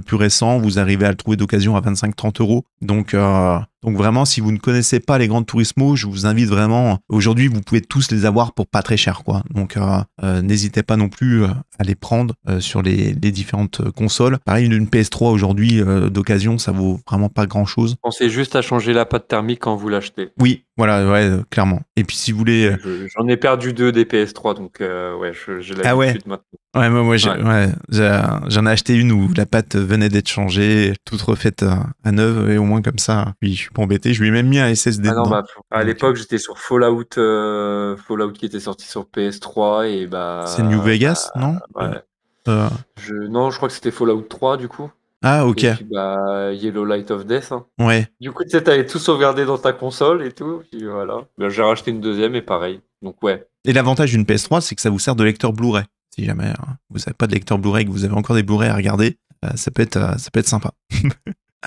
[0.00, 2.64] plus récent, vous arrivez à le trouver d'occasion à 25-30 euros.
[2.82, 6.48] Donc, euh, donc vraiment, si vous ne connaissez pas les Grandes Turismo, je vous invite
[6.48, 6.98] vraiment.
[7.08, 9.42] Aujourd'hui, vous pouvez tous les avoir pour pas très cher, quoi.
[9.54, 13.30] Donc, euh, euh, n'hésitez pas non plus euh, à les prendre euh, sur les, les
[13.30, 14.38] différentes euh, consoles.
[14.44, 17.96] Pareil, une PS3 aujourd'hui euh, d'occasion, ça vaut vraiment pas grand chose.
[18.02, 20.30] Pensez juste à changer la pâte thermique quand vous l'achetez.
[20.40, 21.80] Oui, voilà, ouais, euh, clairement.
[21.96, 25.32] Et puis si vous voulez, euh, Je- J'en ai perdu deux des PS3, donc ouais,
[25.60, 26.12] j'ai l'habitude Ah ouais?
[26.14, 26.38] maintenant.
[26.76, 27.68] Ouais, moi, moi Ouais.
[27.90, 32.50] j'en ai acheté une où la pâte venait d'être changée, toute refaite à, à neuve,
[32.50, 34.12] et au moins comme ça, oui, je suis pas embêté.
[34.14, 37.04] Je lui ai même mis un SSD Ah non, bah, à l'époque, j'étais sur Fallout,
[37.14, 40.44] Fallout qui était sorti sur PS3 et bah.
[40.46, 41.58] C'est New Vegas, non?
[41.74, 42.02] Ouais.
[42.46, 42.68] Euh,
[43.00, 44.90] Je, non, je crois que c'était Fallout 3 du coup.
[45.22, 47.50] Ah, ok, Et puis bah Yellow Light of Death.
[47.50, 47.66] hein.
[47.80, 48.06] ouais.
[48.20, 50.62] Du coup, tu sais, t'avais tout sauvegardé dans ta console et tout.
[50.70, 51.26] Puis voilà.
[51.36, 52.80] Bah, j'ai racheté une deuxième et pareil.
[53.02, 53.44] Donc ouais.
[53.64, 55.84] Et l'avantage d'une PS3, c'est que ça vous sert de lecteur Blu-ray.
[56.14, 58.68] Si jamais hein, vous n'avez pas de lecteur Blu-ray, que vous avez encore des Blu-ray
[58.70, 60.72] à regarder, euh, ça peut être, euh, ça peut être sympa.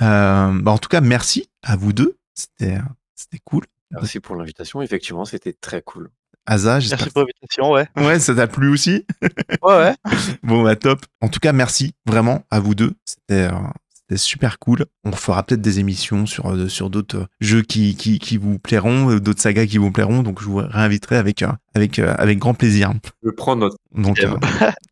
[0.01, 2.15] Euh, bah, en tout cas, merci à vous deux.
[2.34, 2.78] C'était,
[3.13, 3.65] c'était cool.
[3.91, 4.82] Merci pour l'invitation.
[4.82, 6.09] Effectivement, c'était très cool.
[6.46, 7.88] Asa, merci pour l'invitation, ouais.
[7.98, 9.06] Ouais, ça t'a plu aussi.
[9.62, 9.96] Ouais, ouais.
[10.44, 11.02] Bon, bah top.
[11.22, 12.94] En tout cas, merci vraiment à vous deux.
[13.06, 13.52] C'était euh,
[13.94, 14.86] c'était super cool.
[15.04, 18.58] On fera peut-être des émissions sur, euh, sur d'autres euh, jeux qui, qui, qui vous
[18.60, 20.24] plairont, d'autres sagas qui vous plairont.
[20.24, 22.92] Donc, je vous réinviterai avec, euh, avec, avec grand plaisir.
[23.24, 23.78] Je prends note.
[23.96, 24.38] Donc, J'aime.
[24.62, 24.72] euh,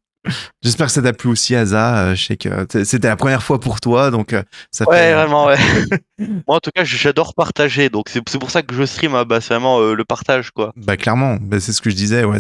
[0.62, 1.98] j'espère que ça t'a plu aussi, Asa.
[2.10, 2.50] Euh, Je sais que
[2.84, 4.12] c'était la première fois pour toi.
[4.12, 5.14] Donc, euh, ça Ouais, fait.
[5.14, 5.58] vraiment, ouais.
[6.20, 9.24] Moi, en tout cas, j'adore partager, donc c'est c'est pour ça que je stream, hein,
[9.26, 10.74] bah, c'est vraiment euh, le partage, quoi.
[10.76, 12.26] Bah clairement, bah, c'est ce que je disais.
[12.26, 12.40] Ouais,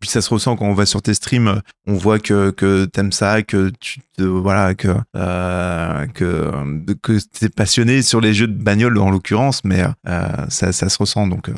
[0.00, 1.48] puis ça se ressent quand on va sur tes streams.
[1.48, 6.50] euh, On voit que que t'aimes ça, que tu te voilà que euh, que
[7.02, 10.98] que t'es passionné sur les jeux de bagnole en l'occurrence, mais euh, ça ça se
[10.98, 11.48] ressent donc.
[11.48, 11.54] euh.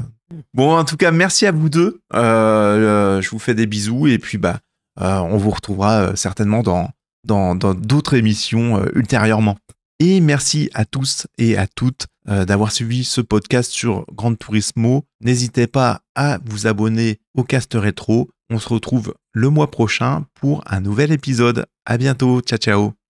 [0.55, 2.01] Bon, en tout cas, merci à vous deux.
[2.15, 4.59] Euh, euh, je vous fais des bisous et puis bah euh,
[4.99, 9.57] on vous retrouvera euh, certainement dans d'autres émissions euh, ultérieurement.
[10.01, 15.05] Et merci à tous et à toutes euh, d'avoir suivi ce podcast sur Grand Turismo.
[15.21, 18.31] N'hésitez pas à vous abonner au Cast Rétro.
[18.51, 21.67] On se retrouve le mois prochain pour un nouvel épisode.
[21.85, 22.41] À bientôt.
[22.41, 22.99] Ciao, ciao.